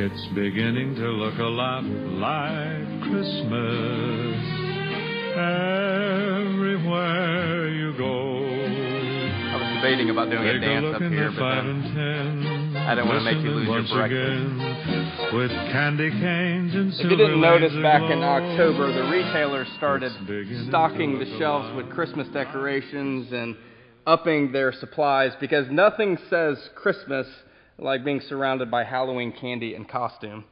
It's 0.00 0.26
beginning 0.32 0.94
to 0.94 1.08
look 1.10 1.40
a 1.40 1.42
lot 1.42 1.82
like 1.82 2.86
Christmas 3.02 4.38
everywhere 6.38 7.66
you 7.74 7.98
go. 7.98 8.38
I 8.46 9.58
was 9.58 9.66
debating 9.74 10.10
about 10.10 10.30
doing 10.30 10.46
a 10.46 10.52
Take 10.52 10.62
a 10.62 10.66
dance 10.66 10.84
look 10.84 10.94
up 10.94 11.02
in 11.02 11.10
here, 11.10 11.32
the 11.32 11.36
but 11.36 11.42
uh, 11.42 11.50
five 11.50 11.64
then 11.66 11.82
and 11.82 11.82
ten. 11.98 12.76
I 12.76 12.94
didn't 12.94 13.08
wanna 13.08 13.26
make 13.26 13.42
you 13.42 13.50
lose 13.50 13.66
your 13.66 13.82
breakfast. 13.98 14.14
again 14.14 15.34
with 15.34 15.50
candy 15.50 16.10
canes 16.10 16.74
and 16.76 16.92
If 16.94 17.10
you 17.10 17.16
didn't 17.16 17.40
notice 17.40 17.74
back 17.82 18.02
in. 18.08 18.22
October, 18.22 18.92
the 18.92 19.10
retailers 19.10 19.66
started 19.78 20.12
It's 20.12 20.20
beginning 20.30 20.62
to 20.62 20.68
stocking 20.68 21.18
the 21.18 21.26
shelves 21.40 21.74
with 21.74 21.90
Christmas 21.90 22.28
decorations 22.28 23.32
and 23.32 23.56
upping 24.06 24.52
their 24.52 24.70
supplies 24.74 25.32
because 25.40 25.66
nothing 25.72 26.16
says 26.30 26.56
Christmas 26.76 27.26
like 27.78 28.04
being 28.04 28.20
surrounded 28.28 28.70
by 28.70 28.84
Halloween 28.84 29.32
candy 29.32 29.74
and 29.74 29.88
costume. 29.88 30.44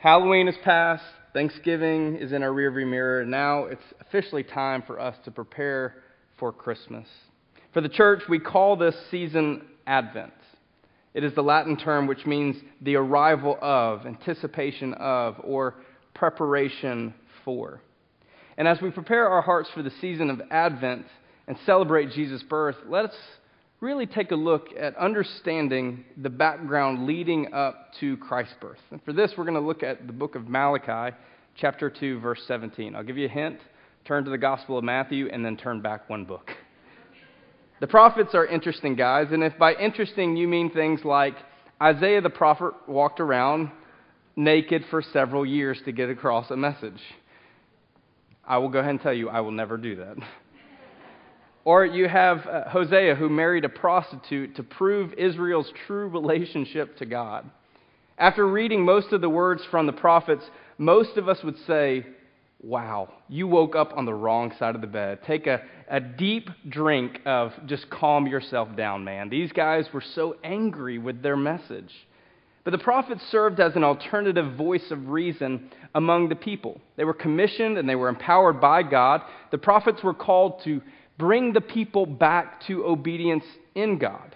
Halloween 0.00 0.48
is 0.48 0.54
past, 0.62 1.02
Thanksgiving 1.32 2.16
is 2.16 2.32
in 2.32 2.44
our 2.44 2.50
rearview 2.50 2.88
mirror. 2.88 3.24
Now 3.24 3.64
it's 3.64 3.82
officially 4.00 4.44
time 4.44 4.82
for 4.86 5.00
us 5.00 5.16
to 5.24 5.32
prepare 5.32 5.96
for 6.38 6.52
Christmas. 6.52 7.08
For 7.72 7.80
the 7.80 7.88
church, 7.88 8.22
we 8.28 8.38
call 8.38 8.76
this 8.76 8.94
season 9.10 9.62
Advent. 9.86 10.32
It 11.14 11.24
is 11.24 11.34
the 11.34 11.42
Latin 11.42 11.76
term 11.76 12.06
which 12.06 12.24
means 12.26 12.56
the 12.80 12.94
arrival 12.94 13.58
of, 13.60 14.06
anticipation 14.06 14.94
of, 14.94 15.36
or 15.42 15.74
preparation 16.14 17.14
for. 17.44 17.80
And 18.56 18.68
as 18.68 18.80
we 18.80 18.90
prepare 18.90 19.28
our 19.28 19.42
hearts 19.42 19.68
for 19.74 19.82
the 19.82 19.92
season 20.00 20.30
of 20.30 20.40
Advent 20.52 21.06
and 21.48 21.56
celebrate 21.66 22.12
Jesus' 22.12 22.44
birth, 22.44 22.76
let 22.86 23.06
us 23.06 23.14
really 23.84 24.06
take 24.06 24.30
a 24.30 24.36
look 24.36 24.68
at 24.78 24.96
understanding 24.96 26.06
the 26.16 26.30
background 26.30 27.06
leading 27.06 27.52
up 27.52 27.92
to 28.00 28.16
Christ's 28.16 28.54
birth. 28.58 28.78
And 28.90 29.02
for 29.04 29.12
this, 29.12 29.32
we're 29.36 29.44
going 29.44 29.60
to 29.60 29.60
look 29.60 29.82
at 29.82 30.06
the 30.06 30.12
book 30.12 30.36
of 30.36 30.48
Malachi, 30.48 31.14
chapter 31.54 31.90
2, 31.90 32.18
verse 32.18 32.40
17. 32.48 32.96
I'll 32.96 33.02
give 33.04 33.18
you 33.18 33.26
a 33.26 33.30
hint. 33.30 33.60
Turn 34.06 34.24
to 34.24 34.30
the 34.30 34.38
Gospel 34.38 34.78
of 34.78 34.84
Matthew 34.84 35.28
and 35.30 35.44
then 35.44 35.58
turn 35.58 35.82
back 35.82 36.08
one 36.08 36.24
book. 36.24 36.50
The 37.80 37.88
prophets 37.88 38.34
are 38.34 38.46
interesting 38.46 38.94
guys, 38.94 39.26
and 39.32 39.42
if 39.42 39.58
by 39.58 39.74
interesting 39.74 40.36
you 40.36 40.46
mean 40.46 40.70
things 40.70 41.04
like 41.04 41.34
Isaiah 41.82 42.20
the 42.22 42.30
prophet 42.30 42.72
walked 42.86 43.18
around 43.18 43.72
naked 44.36 44.84
for 44.90 45.02
several 45.02 45.44
years 45.44 45.78
to 45.84 45.92
get 45.92 46.08
across 46.08 46.50
a 46.50 46.56
message, 46.56 47.00
I 48.46 48.58
will 48.58 48.68
go 48.68 48.78
ahead 48.78 48.90
and 48.90 49.00
tell 49.02 49.12
you 49.12 49.28
I 49.28 49.40
will 49.40 49.50
never 49.50 49.76
do 49.76 49.96
that. 49.96 50.16
Or 51.64 51.86
you 51.86 52.08
have 52.08 52.46
uh, 52.46 52.68
Hosea 52.68 53.14
who 53.14 53.28
married 53.28 53.64
a 53.64 53.70
prostitute 53.70 54.56
to 54.56 54.62
prove 54.62 55.14
Israel's 55.14 55.72
true 55.86 56.08
relationship 56.08 56.98
to 56.98 57.06
God. 57.06 57.50
After 58.18 58.46
reading 58.46 58.84
most 58.84 59.12
of 59.12 59.20
the 59.20 59.28
words 59.28 59.62
from 59.70 59.86
the 59.86 59.92
prophets, 59.92 60.44
most 60.78 61.16
of 61.16 61.28
us 61.28 61.42
would 61.42 61.56
say, 61.66 62.06
Wow, 62.62 63.12
you 63.28 63.46
woke 63.46 63.76
up 63.76 63.92
on 63.94 64.06
the 64.06 64.14
wrong 64.14 64.52
side 64.58 64.74
of 64.74 64.80
the 64.80 64.86
bed. 64.86 65.18
Take 65.26 65.46
a, 65.46 65.60
a 65.90 66.00
deep 66.00 66.48
drink 66.66 67.20
of 67.26 67.52
just 67.66 67.90
calm 67.90 68.26
yourself 68.26 68.74
down, 68.74 69.04
man. 69.04 69.28
These 69.28 69.52
guys 69.52 69.86
were 69.92 70.02
so 70.14 70.36
angry 70.42 70.96
with 70.96 71.22
their 71.22 71.36
message. 71.36 71.92
But 72.64 72.70
the 72.70 72.78
prophets 72.78 73.22
served 73.30 73.60
as 73.60 73.76
an 73.76 73.84
alternative 73.84 74.56
voice 74.56 74.90
of 74.90 75.10
reason 75.10 75.70
among 75.94 76.30
the 76.30 76.36
people. 76.36 76.80
They 76.96 77.04
were 77.04 77.12
commissioned 77.12 77.76
and 77.76 77.86
they 77.86 77.96
were 77.96 78.08
empowered 78.08 78.62
by 78.62 78.82
God. 78.82 79.20
The 79.50 79.58
prophets 79.58 80.02
were 80.02 80.14
called 80.14 80.62
to 80.64 80.80
bring 81.18 81.52
the 81.52 81.60
people 81.60 82.06
back 82.06 82.60
to 82.66 82.84
obedience 82.84 83.44
in 83.74 83.98
God. 83.98 84.34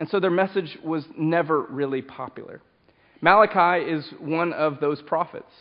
And 0.00 0.08
so 0.08 0.20
their 0.20 0.30
message 0.30 0.78
was 0.84 1.04
never 1.16 1.62
really 1.62 2.02
popular. 2.02 2.60
Malachi 3.20 3.84
is 3.90 4.06
one 4.20 4.52
of 4.52 4.80
those 4.80 5.00
prophets. 5.02 5.52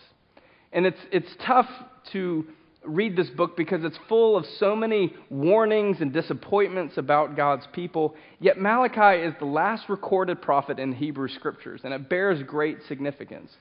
And 0.73 0.85
it's, 0.85 0.99
it's 1.11 1.29
tough 1.45 1.69
to 2.11 2.45
read 2.83 3.15
this 3.15 3.29
book 3.29 3.57
because 3.57 3.83
it's 3.83 3.97
full 4.07 4.38
of 4.38 4.45
so 4.59 4.75
many 4.75 5.13
warnings 5.29 5.97
and 6.01 6.13
disappointments 6.13 6.97
about 6.97 7.35
God's 7.35 7.65
people. 7.73 8.15
Yet 8.39 8.59
Malachi 8.59 9.21
is 9.21 9.33
the 9.39 9.45
last 9.45 9.89
recorded 9.89 10.41
prophet 10.41 10.79
in 10.79 10.94
Hebrew 10.94 11.29
scriptures, 11.29 11.81
and 11.83 11.94
it 11.94 12.09
bears 12.09 12.44
great 12.44 12.79
significance. 12.88 13.51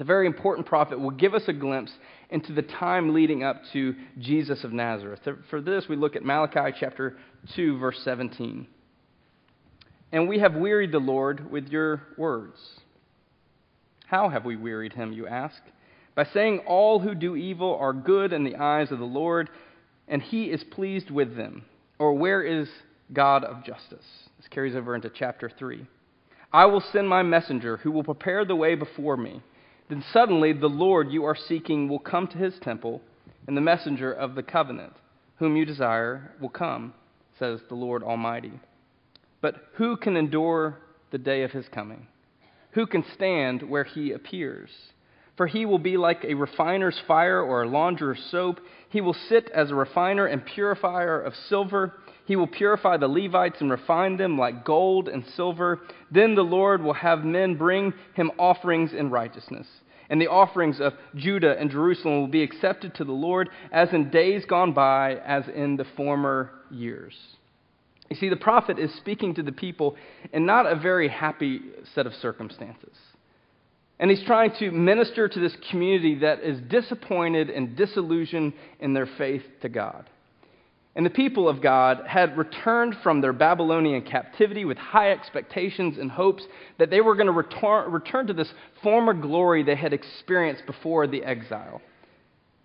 The 0.00 0.06
very 0.06 0.26
important 0.26 0.66
prophet 0.66 0.98
will 0.98 1.10
give 1.10 1.34
us 1.34 1.42
a 1.46 1.52
glimpse 1.52 1.92
into 2.30 2.54
the 2.54 2.62
time 2.62 3.12
leading 3.12 3.44
up 3.44 3.60
to 3.74 3.94
Jesus 4.18 4.64
of 4.64 4.72
Nazareth. 4.72 5.20
For 5.50 5.60
this, 5.60 5.90
we 5.90 5.96
look 5.96 6.16
at 6.16 6.24
Malachi 6.24 6.74
chapter 6.80 7.18
2, 7.54 7.76
verse 7.76 8.00
17. 8.02 8.66
And 10.10 10.26
we 10.26 10.38
have 10.38 10.54
wearied 10.54 10.90
the 10.90 10.98
Lord 10.98 11.50
with 11.50 11.68
your 11.68 12.00
words. 12.16 12.56
How 14.06 14.30
have 14.30 14.46
we 14.46 14.56
wearied 14.56 14.94
him, 14.94 15.12
you 15.12 15.26
ask? 15.26 15.60
By 16.14 16.24
saying 16.24 16.60
all 16.60 17.00
who 17.00 17.14
do 17.14 17.36
evil 17.36 17.76
are 17.78 17.92
good 17.92 18.32
in 18.32 18.42
the 18.42 18.56
eyes 18.56 18.90
of 18.90 19.00
the 19.00 19.04
Lord, 19.04 19.50
and 20.08 20.22
he 20.22 20.44
is 20.44 20.64
pleased 20.64 21.10
with 21.10 21.36
them. 21.36 21.66
Or 21.98 22.14
where 22.14 22.42
is 22.42 22.70
God 23.12 23.44
of 23.44 23.66
justice? 23.66 24.06
This 24.38 24.48
carries 24.48 24.74
over 24.74 24.94
into 24.94 25.10
chapter 25.10 25.50
3. 25.58 25.86
I 26.54 26.64
will 26.64 26.82
send 26.90 27.06
my 27.06 27.22
messenger 27.22 27.76
who 27.76 27.90
will 27.90 28.02
prepare 28.02 28.46
the 28.46 28.56
way 28.56 28.76
before 28.76 29.18
me. 29.18 29.42
Then 29.90 30.04
suddenly 30.12 30.52
the 30.52 30.68
Lord 30.68 31.10
you 31.10 31.24
are 31.24 31.36
seeking 31.36 31.88
will 31.88 31.98
come 31.98 32.28
to 32.28 32.38
his 32.38 32.54
temple, 32.60 33.02
and 33.48 33.56
the 33.56 33.60
messenger 33.60 34.12
of 34.12 34.36
the 34.36 34.42
covenant, 34.42 34.92
whom 35.36 35.56
you 35.56 35.64
desire, 35.66 36.30
will 36.40 36.48
come, 36.48 36.94
says 37.40 37.60
the 37.68 37.74
Lord 37.74 38.04
Almighty. 38.04 38.52
But 39.40 39.56
who 39.74 39.96
can 39.96 40.16
endure 40.16 40.78
the 41.10 41.18
day 41.18 41.42
of 41.42 41.50
his 41.50 41.66
coming? 41.74 42.06
Who 42.72 42.86
can 42.86 43.04
stand 43.14 43.62
where 43.62 43.82
he 43.82 44.12
appears? 44.12 44.70
For 45.36 45.48
he 45.48 45.66
will 45.66 45.78
be 45.78 45.96
like 45.96 46.24
a 46.24 46.34
refiner's 46.34 47.00
fire 47.08 47.42
or 47.42 47.64
a 47.64 47.68
launderer's 47.68 48.22
soap. 48.30 48.60
He 48.90 49.00
will 49.00 49.16
sit 49.28 49.50
as 49.52 49.72
a 49.72 49.74
refiner 49.74 50.26
and 50.26 50.46
purifier 50.46 51.20
of 51.20 51.34
silver. 51.34 51.94
He 52.30 52.36
will 52.36 52.46
purify 52.46 52.96
the 52.96 53.08
Levites 53.08 53.60
and 53.60 53.72
refine 53.72 54.16
them 54.16 54.38
like 54.38 54.64
gold 54.64 55.08
and 55.08 55.26
silver. 55.34 55.80
Then 56.12 56.36
the 56.36 56.44
Lord 56.44 56.80
will 56.80 56.92
have 56.92 57.24
men 57.24 57.56
bring 57.56 57.92
him 58.14 58.30
offerings 58.38 58.92
in 58.92 59.10
righteousness. 59.10 59.66
And 60.08 60.20
the 60.20 60.28
offerings 60.28 60.80
of 60.80 60.92
Judah 61.16 61.58
and 61.58 61.72
Jerusalem 61.72 62.20
will 62.20 62.28
be 62.28 62.44
accepted 62.44 62.94
to 62.94 63.04
the 63.04 63.10
Lord 63.10 63.48
as 63.72 63.92
in 63.92 64.10
days 64.10 64.44
gone 64.44 64.72
by, 64.72 65.16
as 65.16 65.48
in 65.48 65.76
the 65.76 65.84
former 65.96 66.52
years. 66.70 67.16
You 68.08 68.14
see, 68.14 68.28
the 68.28 68.36
prophet 68.36 68.78
is 68.78 68.94
speaking 68.94 69.34
to 69.34 69.42
the 69.42 69.50
people 69.50 69.96
in 70.32 70.46
not 70.46 70.70
a 70.70 70.76
very 70.76 71.08
happy 71.08 71.60
set 71.96 72.06
of 72.06 72.14
circumstances. 72.14 72.96
And 73.98 74.08
he's 74.08 74.22
trying 74.22 74.52
to 74.60 74.70
minister 74.70 75.26
to 75.26 75.40
this 75.40 75.56
community 75.68 76.20
that 76.20 76.44
is 76.44 76.60
disappointed 76.60 77.50
and 77.50 77.74
disillusioned 77.74 78.52
in 78.78 78.94
their 78.94 79.08
faith 79.18 79.42
to 79.62 79.68
God. 79.68 80.08
And 80.96 81.06
the 81.06 81.10
people 81.10 81.48
of 81.48 81.62
God 81.62 82.02
had 82.06 82.36
returned 82.36 82.96
from 83.02 83.20
their 83.20 83.32
Babylonian 83.32 84.02
captivity 84.02 84.64
with 84.64 84.76
high 84.76 85.12
expectations 85.12 85.98
and 85.98 86.10
hopes 86.10 86.42
that 86.78 86.90
they 86.90 87.00
were 87.00 87.14
going 87.14 87.26
to 87.26 87.32
return, 87.32 87.92
return 87.92 88.26
to 88.26 88.32
this 88.32 88.52
former 88.82 89.14
glory 89.14 89.62
they 89.62 89.76
had 89.76 89.92
experienced 89.92 90.66
before 90.66 91.06
the 91.06 91.22
exile. 91.22 91.80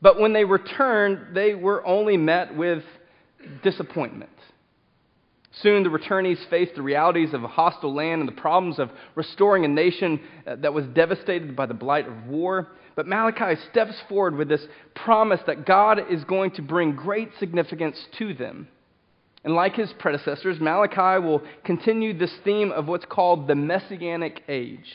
But 0.01 0.19
when 0.19 0.33
they 0.33 0.43
returned, 0.43 1.35
they 1.35 1.53
were 1.53 1.85
only 1.85 2.17
met 2.17 2.55
with 2.55 2.83
disappointment. 3.63 4.31
Soon 5.61 5.83
the 5.83 5.89
returnees 5.89 6.37
faced 6.49 6.75
the 6.75 6.81
realities 6.81 7.33
of 7.33 7.43
a 7.43 7.47
hostile 7.47 7.93
land 7.93 8.21
and 8.21 8.27
the 8.27 8.41
problems 8.41 8.77
of 8.77 8.91
restoring 9.15 9.63
a 9.63 9.69
nation 9.69 10.19
uh, 10.45 10.55
that 10.57 10.73
was 10.73 10.85
devastated 10.87 11.55
by 11.55 11.65
the 11.65 11.73
blight 11.73 12.07
of 12.07 12.25
war. 12.27 12.69
But 12.95 13.07
Malachi 13.07 13.59
steps 13.71 13.95
forward 14.09 14.35
with 14.35 14.49
this 14.49 14.65
promise 14.95 15.39
that 15.47 15.65
God 15.65 15.99
is 16.11 16.23
going 16.25 16.51
to 16.51 16.61
bring 16.61 16.95
great 16.95 17.29
significance 17.39 17.97
to 18.17 18.33
them. 18.33 18.67
And 19.45 19.53
like 19.53 19.75
his 19.75 19.93
predecessors, 19.99 20.59
Malachi 20.59 21.23
will 21.23 21.41
continue 21.63 22.17
this 22.17 22.33
theme 22.43 22.71
of 22.71 22.87
what's 22.87 23.05
called 23.05 23.47
the 23.47 23.55
Messianic 23.55 24.41
Age. 24.47 24.91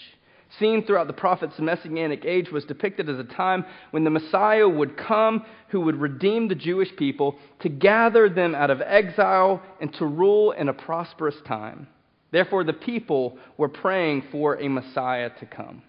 Seen 0.58 0.85
throughout 0.85 1.06
the 1.06 1.12
prophets, 1.12 1.58
Messianic 1.58 2.25
age 2.25 2.50
was 2.50 2.64
depicted 2.64 3.08
as 3.08 3.19
a 3.19 3.25
time 3.25 3.64
when 3.93 4.02
the 4.02 4.11
Messiah 4.11 4.69
would 4.69 4.97
come 4.97 5.44
who 5.69 5.81
would 5.82 5.97
redeem 5.97 6.49
the 6.49 6.56
Jewish 6.56 6.94
people 6.97 7.38
to 7.61 7.69
gather 7.69 8.29
them 8.29 8.55
out 8.55 8.70
of 8.70 8.81
exile 8.81 9.62
and 9.81 9.94
to 9.94 10.06
rule 10.06 10.50
in 10.50 10.69
a 10.69 10.75
prosperous 10.75 11.37
time. 11.47 11.87
Therefore, 12.32 12.64
the 12.64 12.73
people 12.73 13.38
were 13.56 13.69
praying 13.69 14.25
for 14.32 14.58
a 14.58 14.69
Messiah 14.69 15.31
to 15.38 15.47
come. 15.47 15.82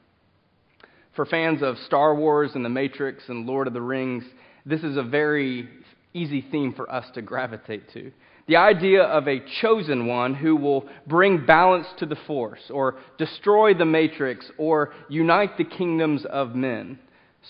For 1.16 1.26
fans 1.26 1.62
of 1.62 1.78
Star 1.80 2.16
Wars 2.16 2.52
and 2.56 2.64
The 2.64 2.70
Matrix 2.70 3.30
and 3.30 3.48
Lord 3.48 3.68
of 3.68 3.74
the 3.74 3.82
Rings, 3.82 4.24
this 4.66 4.84
is 4.84 4.96
a 4.96 5.04
very 5.04 5.68
easy 6.14 6.46
theme 6.52 6.74
for 6.74 6.92
us 6.92 7.10
to 7.12 7.22
gravitate 7.22 7.92
to. 7.94 8.12
The 8.48 8.58
idea 8.58 9.04
of 9.04 9.28
a 9.28 9.42
chosen 9.62 10.08
one 10.08 10.34
who 10.34 10.56
will 10.56 10.90
bring 11.08 11.46
balance 11.46 11.88
to 12.00 12.06
the 12.06 12.18
force, 12.28 12.70
or 12.70 12.98
destroy 13.18 13.74
the 13.74 13.86
matrix, 13.86 14.50
or 14.58 14.94
unite 15.10 15.58
the 15.58 15.64
kingdoms 15.64 16.26
of 16.26 16.56
men. 16.56 17.00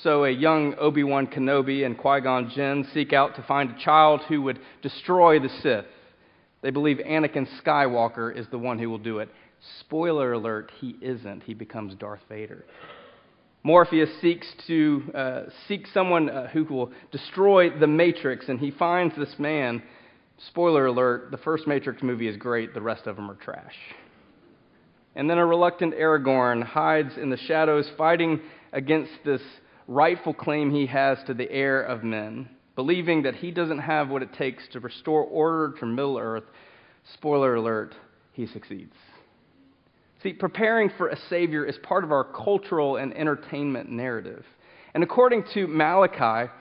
So 0.03 0.25
a 0.25 0.29
young 0.29 0.75
Obi 0.79 1.03
Wan 1.03 1.27
Kenobi 1.27 1.85
and 1.85 1.97
Qui 1.97 2.21
Gon 2.21 2.49
Jinn 2.49 2.87
seek 2.93 3.13
out 3.13 3.35
to 3.35 3.43
find 3.43 3.71
a 3.71 3.83
child 3.83 4.21
who 4.27 4.41
would 4.43 4.59
destroy 4.81 5.39
the 5.39 5.49
Sith. 5.61 5.85
They 6.61 6.69
believe 6.69 6.97
Anakin 6.97 7.47
Skywalker 7.61 8.35
is 8.35 8.47
the 8.51 8.59
one 8.59 8.79
who 8.79 8.89
will 8.89 8.97
do 8.97 9.19
it. 9.19 9.29
Spoiler 9.79 10.33
alert, 10.33 10.71
he 10.79 10.95
isn't. 11.01 11.43
He 11.43 11.53
becomes 11.53 11.95
Darth 11.95 12.21
Vader. 12.29 12.65
Morpheus 13.63 14.09
seeks 14.21 14.47
to 14.65 15.03
uh, 15.13 15.41
seek 15.67 15.85
someone 15.93 16.29
uh, 16.29 16.47
who 16.47 16.63
will 16.63 16.91
destroy 17.11 17.69
the 17.69 17.85
Matrix, 17.85 18.49
and 18.49 18.59
he 18.59 18.71
finds 18.71 19.15
this 19.15 19.35
man. 19.37 19.83
Spoiler 20.47 20.87
alert: 20.87 21.29
the 21.29 21.37
first 21.37 21.67
Matrix 21.67 22.01
movie 22.01 22.27
is 22.27 22.37
great; 22.37 22.73
the 22.73 22.81
rest 22.81 23.05
of 23.05 23.15
them 23.15 23.29
are 23.29 23.35
trash. 23.35 23.75
And 25.15 25.29
then 25.29 25.37
a 25.37 25.45
reluctant 25.45 25.93
Aragorn 25.93 26.63
hides 26.63 27.17
in 27.17 27.29
the 27.29 27.37
shadows, 27.37 27.87
fighting 27.97 28.41
against 28.73 29.11
this 29.23 29.41
rightful 29.87 30.33
claim 30.33 30.71
he 30.71 30.87
has 30.87 31.19
to 31.27 31.35
the 31.35 31.51
heir 31.51 31.83
of 31.83 32.03
men, 32.03 32.49
believing 32.75 33.23
that 33.23 33.35
he 33.35 33.51
doesn't 33.51 33.79
have 33.79 34.09
what 34.09 34.23
it 34.23 34.33
takes 34.33 34.67
to 34.69 34.79
restore 34.79 35.23
order 35.23 35.75
to 35.79 35.85
Middle 35.85 36.17
Earth. 36.17 36.45
Spoiler 37.13 37.53
alert: 37.53 37.93
he 38.33 38.47
succeeds. 38.47 38.95
See, 40.23 40.33
preparing 40.33 40.89
for 40.97 41.07
a 41.07 41.17
Savior 41.29 41.65
is 41.65 41.77
part 41.79 42.03
of 42.03 42.11
our 42.11 42.23
cultural 42.23 42.97
and 42.97 43.15
entertainment 43.15 43.89
narrative. 43.89 44.45
And 44.93 45.03
according 45.03 45.45
to 45.53 45.67
Malachi, 45.67 46.51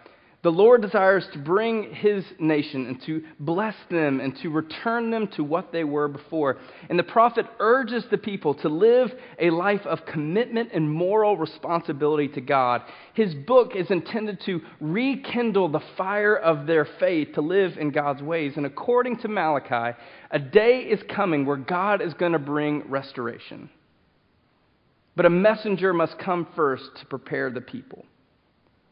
the 0.43 0.51
Lord 0.51 0.81
desires 0.81 1.27
to 1.35 1.39
bring 1.39 1.95
his 1.95 2.25
nation 2.39 2.87
and 2.87 3.03
to 3.03 3.23
bless 3.39 3.75
them 3.91 4.21
and 4.21 4.35
to 4.39 4.49
return 4.49 5.11
them 5.11 5.29
to 5.37 5.45
what 5.45 5.71
they 5.71 5.85
were 5.85 6.09
before. 6.09 6.57
And 6.89 6.99
the 6.99 7.03
prophet 7.03 7.45
urges 7.59 8.05
the 8.11 8.17
people 8.17 8.55
to 8.55 8.71
live 8.71 9.13
a 9.39 9.51
life 9.51 9.85
of 9.85 10.07
commitment 10.07 10.71
and 10.73 10.91
moral 10.91 11.37
responsibility 11.37 12.29
to 12.29 12.41
God. 12.41 12.83
His 13.13 13.35
book 13.35 13.77
is 13.77 13.91
intended 13.91 14.41
to 14.47 14.63
rekindle 14.81 15.69
the 15.69 15.83
fire 15.99 16.37
of 16.37 16.67
their 16.67 16.87
faith 16.99 17.35
to 17.35 17.43
live 17.43 17.77
in 17.77 17.91
God's 17.91 18.23
ways. 18.23 18.55
And 18.57 18.65
according 18.65 19.19
to 19.19 19.29
Malachi, 19.29 19.99
a 20.31 20.39
day 20.39 20.81
is 20.81 21.03
coming 21.15 21.45
where 21.45 21.59
God 21.59 22.01
is 22.01 22.15
going 22.15 22.33
to 22.33 22.39
bring 22.39 22.89
restoration. 22.89 23.69
But 25.17 25.27
a 25.27 25.31
messenger 25.31 25.93
must 25.93 26.19
come 26.19 26.47
first 26.57 26.85
to 26.97 27.05
prepare 27.05 27.51
the 27.51 27.61
people. 27.61 28.07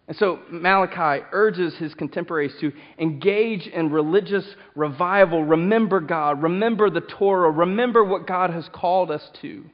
And 0.08 0.16
so 0.16 0.40
Malachi 0.50 1.22
urges 1.32 1.74
his 1.76 1.92
contemporaries 1.92 2.54
to 2.60 2.72
engage 2.98 3.66
in 3.66 3.92
religious 3.92 4.46
revival. 4.74 5.44
Remember 5.44 6.00
God, 6.00 6.42
remember 6.42 6.88
the 6.88 7.02
Torah, 7.02 7.50
remember 7.50 8.02
what 8.02 8.26
God 8.26 8.48
has 8.48 8.66
called 8.72 9.10
us 9.10 9.30
to. 9.42 9.64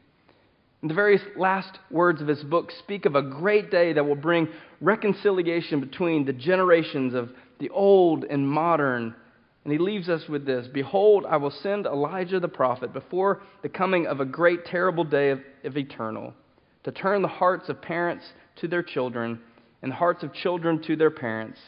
And 0.83 0.91
the 0.91 0.95
very 0.95 1.21
last 1.37 1.79
words 1.89 2.21
of 2.21 2.27
his 2.27 2.43
book 2.43 2.73
speak 2.81 3.07
of 3.07 3.15
a 3.15 3.23
great 3.23 3.71
day 3.71 3.93
that 3.93 4.05
will 4.05 4.17
bring 4.17 4.49
reconciliation 4.81 5.81
between 5.81 6.27
the 6.27 6.33
generations 6.33 7.15
of 7.15 7.31
the 7.61 7.71
old 7.71 8.25
and 8.25 8.47
modern. 8.47 9.15
And 9.63 9.73
he 9.73 9.79
leaves 9.79 10.09
us 10.09 10.29
with 10.29 10.45
this 10.45 10.67
Behold, 10.67 11.27
I 11.29 11.37
will 11.37 11.53
send 11.53 11.87
Elijah 11.87 12.41
the 12.41 12.49
prophet 12.49 12.93
before 12.93 13.41
the 13.63 13.69
coming 13.69 14.09
of 14.09 14.19
a 14.19 14.25
great, 14.25 14.67
terrible 14.67 15.05
day 15.05 15.31
of, 15.31 15.41
of 15.63 15.77
eternal, 15.77 16.35
to 16.83 16.91
turn 16.91 17.23
the 17.23 17.29
hearts 17.29 17.69
of 17.69 17.81
parents 17.81 18.25
to 18.57 18.67
their 18.67 18.83
children 18.83 19.39
and 19.85 19.93
hearts 19.93 20.23
of 20.23 20.33
children 20.33 20.81
to 20.81 20.97
their 20.97 21.11
parents, 21.11 21.61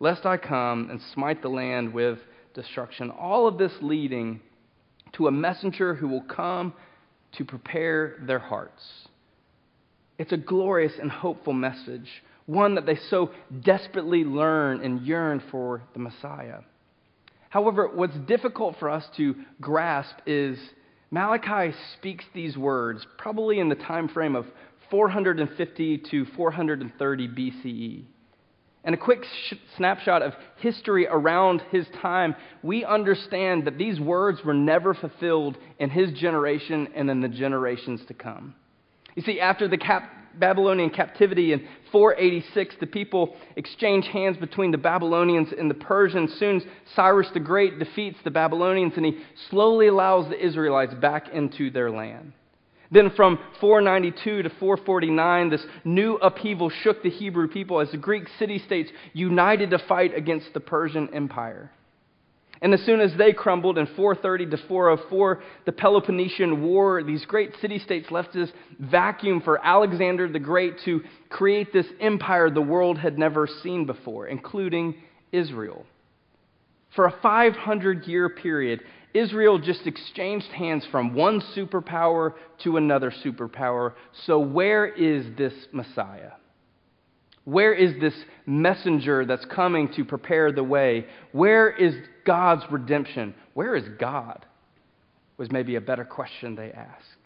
lest 0.00 0.24
I 0.24 0.38
come 0.38 0.88
and 0.90 0.98
smite 1.12 1.42
the 1.42 1.50
land 1.50 1.92
with 1.92 2.18
destruction. 2.54 3.10
All 3.10 3.46
of 3.46 3.58
this 3.58 3.72
leading 3.82 4.40
to 5.12 5.26
a 5.26 5.30
messenger 5.30 5.94
who 5.94 6.08
will 6.08 6.22
come 6.22 6.72
to 7.32 7.44
prepare 7.44 8.16
their 8.26 8.38
hearts. 8.38 8.82
It's 10.16 10.32
a 10.32 10.38
glorious 10.38 10.94
and 10.98 11.10
hopeful 11.10 11.52
message, 11.52 12.08
one 12.46 12.74
that 12.76 12.86
they 12.86 12.96
so 13.10 13.32
desperately 13.60 14.24
learn 14.24 14.80
and 14.82 15.02
yearn 15.02 15.42
for 15.50 15.82
the 15.92 15.98
Messiah. 15.98 16.60
However, 17.50 17.90
what's 17.94 18.16
difficult 18.26 18.76
for 18.80 18.88
us 18.88 19.04
to 19.18 19.34
grasp 19.60 20.16
is 20.26 20.58
Malachi 21.10 21.76
speaks 21.98 22.24
these 22.34 22.56
words 22.56 23.06
probably 23.18 23.60
in 23.60 23.68
the 23.68 23.74
time 23.74 24.08
frame 24.08 24.36
of 24.36 24.46
450 24.90 25.98
to 25.98 26.24
430 26.36 27.28
BCE. 27.28 28.04
And 28.84 28.94
a 28.94 28.98
quick 28.98 29.24
sh- 29.24 29.54
snapshot 29.76 30.22
of 30.22 30.34
history 30.56 31.06
around 31.06 31.62
his 31.70 31.86
time, 32.00 32.34
we 32.62 32.84
understand 32.84 33.66
that 33.66 33.76
these 33.76 34.00
words 34.00 34.42
were 34.44 34.54
never 34.54 34.94
fulfilled 34.94 35.58
in 35.78 35.90
his 35.90 36.12
generation 36.12 36.88
and 36.94 37.10
in 37.10 37.20
the 37.20 37.28
generations 37.28 38.00
to 38.06 38.14
come. 38.14 38.54
You 39.14 39.22
see, 39.22 39.40
after 39.40 39.68
the 39.68 39.76
cap- 39.76 40.10
Babylonian 40.38 40.90
captivity 40.90 41.52
in 41.52 41.66
486, 41.90 42.76
the 42.80 42.86
people 42.86 43.36
exchange 43.56 44.06
hands 44.06 44.36
between 44.36 44.70
the 44.70 44.78
Babylonians 44.78 45.48
and 45.58 45.70
the 45.70 45.74
Persians. 45.74 46.32
Soon, 46.34 46.62
Cyrus 46.94 47.28
the 47.34 47.40
Great 47.40 47.78
defeats 47.78 48.18
the 48.24 48.30
Babylonians 48.30 48.92
and 48.96 49.04
he 49.04 49.18
slowly 49.50 49.88
allows 49.88 50.28
the 50.28 50.42
Israelites 50.42 50.94
back 50.94 51.28
into 51.32 51.70
their 51.70 51.90
land. 51.90 52.32
Then 52.90 53.10
from 53.14 53.38
492 53.60 54.42
to 54.42 54.48
449, 54.48 55.50
this 55.50 55.64
new 55.84 56.16
upheaval 56.16 56.70
shook 56.70 57.02
the 57.02 57.10
Hebrew 57.10 57.48
people 57.48 57.80
as 57.80 57.90
the 57.90 57.98
Greek 57.98 58.24
city 58.38 58.58
states 58.58 58.90
united 59.12 59.70
to 59.70 59.78
fight 59.78 60.16
against 60.16 60.54
the 60.54 60.60
Persian 60.60 61.12
Empire. 61.12 61.70
And 62.60 62.74
as 62.74 62.80
soon 62.84 63.00
as 63.00 63.12
they 63.16 63.32
crumbled 63.32 63.78
in 63.78 63.86
430 63.86 64.56
to 64.56 64.66
404, 64.66 65.42
the 65.64 65.72
Peloponnesian 65.72 66.62
War, 66.62 67.02
these 67.04 67.24
great 67.24 67.52
city 67.60 67.78
states 67.78 68.10
left 68.10 68.32
this 68.32 68.50
vacuum 68.80 69.42
for 69.42 69.64
Alexander 69.64 70.28
the 70.28 70.40
Great 70.40 70.74
to 70.84 71.02
create 71.28 71.72
this 71.72 71.86
empire 72.00 72.50
the 72.50 72.60
world 72.60 72.98
had 72.98 73.18
never 73.18 73.46
seen 73.62 73.86
before, 73.86 74.26
including 74.26 74.96
Israel. 75.30 75.86
For 76.96 77.06
a 77.06 77.14
500 77.22 78.06
year 78.06 78.28
period, 78.28 78.80
Israel 79.18 79.58
just 79.58 79.86
exchanged 79.86 80.48
hands 80.48 80.86
from 80.90 81.14
one 81.14 81.40
superpower 81.56 82.34
to 82.62 82.76
another 82.76 83.12
superpower. 83.24 83.94
So, 84.26 84.38
where 84.38 84.86
is 84.86 85.26
this 85.36 85.54
Messiah? 85.72 86.32
Where 87.44 87.72
is 87.72 87.98
this 88.00 88.14
messenger 88.46 89.24
that's 89.24 89.46
coming 89.46 89.90
to 89.94 90.04
prepare 90.04 90.52
the 90.52 90.62
way? 90.62 91.06
Where 91.32 91.70
is 91.70 91.94
God's 92.26 92.64
redemption? 92.70 93.34
Where 93.54 93.74
is 93.74 93.84
God? 93.98 94.44
Was 95.38 95.50
maybe 95.50 95.76
a 95.76 95.80
better 95.80 96.04
question 96.04 96.54
they 96.54 96.72
ask. 96.72 97.16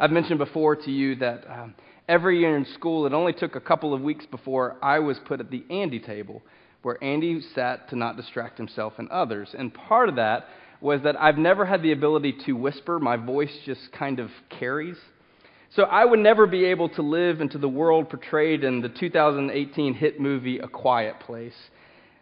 I've 0.00 0.12
mentioned 0.12 0.38
before 0.38 0.76
to 0.76 0.90
you 0.90 1.16
that 1.16 1.44
um, 1.48 1.74
every 2.08 2.40
year 2.40 2.56
in 2.56 2.64
school, 2.64 3.06
it 3.06 3.12
only 3.12 3.34
took 3.34 3.54
a 3.54 3.60
couple 3.60 3.92
of 3.92 4.00
weeks 4.00 4.24
before 4.26 4.76
I 4.82 4.98
was 5.00 5.18
put 5.26 5.40
at 5.40 5.50
the 5.50 5.64
Andy 5.68 6.00
table, 6.00 6.42
where 6.82 7.02
Andy 7.04 7.40
sat 7.54 7.90
to 7.90 7.96
not 7.96 8.16
distract 8.16 8.56
himself 8.56 8.94
and 8.96 9.08
others. 9.10 9.54
And 9.56 9.74
part 9.74 10.08
of 10.08 10.16
that 10.16 10.46
was 10.82 11.02
that 11.02 11.20
I've 11.20 11.38
never 11.38 11.64
had 11.64 11.82
the 11.82 11.92
ability 11.92 12.34
to 12.46 12.52
whisper. 12.52 12.98
My 12.98 13.16
voice 13.16 13.56
just 13.64 13.92
kind 13.92 14.18
of 14.18 14.30
carries. 14.50 14.96
So 15.74 15.84
I 15.84 16.04
would 16.04 16.18
never 16.18 16.46
be 16.46 16.66
able 16.66 16.88
to 16.90 17.02
live 17.02 17.40
into 17.40 17.56
the 17.56 17.68
world 17.68 18.10
portrayed 18.10 18.64
in 18.64 18.82
the 18.82 18.88
2018 18.90 19.94
hit 19.94 20.20
movie 20.20 20.58
A 20.58 20.68
Quiet 20.68 21.20
Place. 21.20 21.54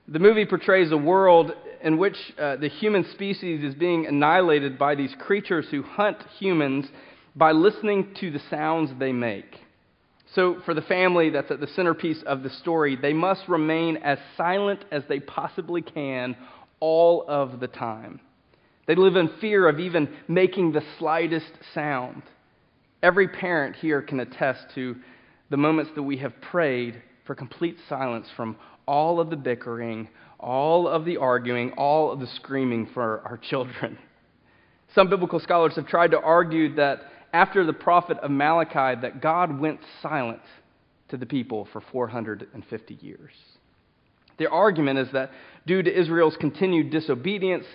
The 0.06 0.18
movie 0.18 0.44
portrays 0.44 0.92
a 0.92 0.96
world 0.96 1.52
in 1.82 1.98
which 1.98 2.16
uh, 2.38 2.56
the 2.56 2.68
human 2.68 3.04
species 3.12 3.64
is 3.64 3.74
being 3.74 4.06
annihilated 4.06 4.78
by 4.78 4.94
these 4.94 5.14
creatures 5.18 5.66
who 5.70 5.82
hunt 5.82 6.18
humans 6.38 6.86
by 7.34 7.52
listening 7.52 8.14
to 8.20 8.30
the 8.30 8.40
sounds 8.50 8.90
they 8.98 9.12
make. 9.12 9.56
So, 10.34 10.60
for 10.64 10.74
the 10.74 10.82
family 10.82 11.30
that's 11.30 11.50
at 11.50 11.58
the 11.58 11.66
centerpiece 11.66 12.22
of 12.24 12.44
the 12.44 12.50
story, 12.50 12.94
they 12.94 13.12
must 13.12 13.48
remain 13.48 13.96
as 13.96 14.18
silent 14.36 14.84
as 14.92 15.02
they 15.08 15.18
possibly 15.18 15.82
can 15.82 16.36
all 16.78 17.24
of 17.26 17.58
the 17.58 17.66
time. 17.66 18.20
They 18.90 18.96
live 18.96 19.14
in 19.14 19.28
fear 19.40 19.68
of 19.68 19.78
even 19.78 20.08
making 20.26 20.72
the 20.72 20.82
slightest 20.98 21.52
sound. 21.74 22.24
Every 23.04 23.28
parent 23.28 23.76
here 23.76 24.02
can 24.02 24.18
attest 24.18 24.64
to 24.74 24.96
the 25.48 25.56
moments 25.56 25.92
that 25.94 26.02
we 26.02 26.16
have 26.16 26.32
prayed 26.40 27.00
for 27.24 27.36
complete 27.36 27.76
silence 27.88 28.26
from 28.36 28.56
all 28.86 29.20
of 29.20 29.30
the 29.30 29.36
bickering, 29.36 30.08
all 30.40 30.88
of 30.88 31.04
the 31.04 31.18
arguing, 31.18 31.70
all 31.74 32.10
of 32.10 32.18
the 32.18 32.26
screaming 32.26 32.88
for 32.92 33.20
our 33.24 33.36
children. 33.36 33.96
Some 34.96 35.08
biblical 35.08 35.38
scholars 35.38 35.76
have 35.76 35.86
tried 35.86 36.10
to 36.10 36.20
argue 36.20 36.74
that 36.74 36.98
after 37.32 37.64
the 37.64 37.72
prophet 37.72 38.18
of 38.18 38.32
Malachi 38.32 39.00
that 39.02 39.22
God 39.22 39.60
went 39.60 39.78
silent 40.02 40.42
to 41.10 41.16
the 41.16 41.26
people 41.26 41.68
for 41.72 41.80
450 41.80 42.98
years. 43.00 43.34
Their 44.36 44.52
argument 44.52 44.98
is 44.98 45.12
that 45.12 45.30
due 45.64 45.80
to 45.80 45.96
Israel's 45.96 46.36
continued 46.40 46.90
disobedience, 46.90 47.66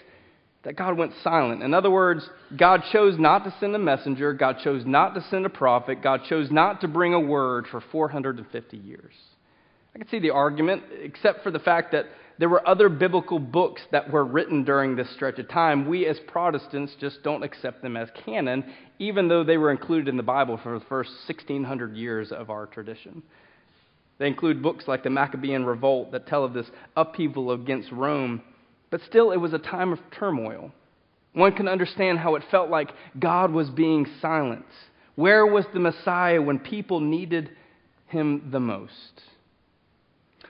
that 0.66 0.76
God 0.76 0.98
went 0.98 1.14
silent. 1.24 1.64
In 1.64 1.74
other 1.74 1.92
words, 1.92 2.28
God 2.58 2.82
chose 2.92 3.18
not 3.18 3.44
to 3.46 3.56
send 3.60 3.76
a 3.76 3.80
messenger, 3.80 4.34
God 4.34 4.58
chose 4.64 4.84
not 4.86 5.14
to 5.14 5.22
send 5.30 5.46
a 5.46 5.50
prophet, 5.50 6.02
God 6.02 6.22
chose 6.28 6.52
not 6.52 6.82
to 6.82 6.88
bring 6.88 7.14
a 7.14 7.20
word 7.20 7.68
for 7.70 7.82
450 7.92 8.78
years. 8.78 9.14
I 9.94 10.00
can 10.00 10.10
see 10.10 10.20
the 10.20 10.32
argument, 10.32 10.84
except 11.02 11.44
for 11.44 11.52
the 11.52 11.60
fact 11.60 11.94
that 11.94 12.08
there 12.38 12.50
were 12.50 12.68
other 12.68 12.90
biblical 12.90 13.40
books 13.40 13.82
that 13.92 14.12
were 14.12 14.26
written 14.26 14.66
during 14.66 14.96
this 14.96 15.10
stretch 15.12 15.40
of 15.40 15.48
time. 15.48 15.88
We 15.88 16.06
as 16.08 16.20
Protestants 16.28 16.94
just 17.00 17.24
don't 17.24 17.44
accept 17.44 17.82
them 17.82 17.96
as 17.96 18.10
canon, 18.26 18.66
even 19.00 19.30
though 19.30 19.44
they 19.44 19.58
were 19.58 19.72
included 19.72 20.10
in 20.10 20.18
the 20.18 20.24
Bible 20.24 20.60
for 20.62 20.78
the 20.78 20.86
first 20.86 21.12
1600 21.28 21.96
years 21.96 22.32
of 22.32 22.50
our 22.50 22.66
tradition. 22.66 23.24
They 24.18 24.28
include 24.28 24.64
books 24.64 24.86
like 24.88 25.04
the 25.04 25.10
Maccabean 25.10 25.64
Revolt 25.64 26.12
that 26.12 26.28
tell 26.28 26.44
of 26.44 26.54
this 26.54 26.68
upheaval 26.98 27.52
against 27.52 27.92
Rome 27.92 28.42
but 28.96 29.04
still, 29.04 29.34
it 29.34 29.36
was 29.36 29.52
a 29.52 29.60
time 29.60 29.92
of 29.92 30.00
turmoil. 30.18 30.72
One 31.34 31.52
can 31.52 31.68
understand 31.68 32.18
how 32.18 32.36
it 32.36 32.44
felt 32.50 32.70
like 32.70 32.92
God 33.20 33.52
was 33.52 33.70
being 33.70 34.08
silent. 34.22 34.64
Where 35.16 35.46
was 35.46 35.66
the 35.74 35.82
Messiah 35.82 36.42
when 36.42 36.60
people 36.60 37.02
needed 37.02 37.50
him 38.08 38.48
the 38.54 38.62
most? 38.62 38.94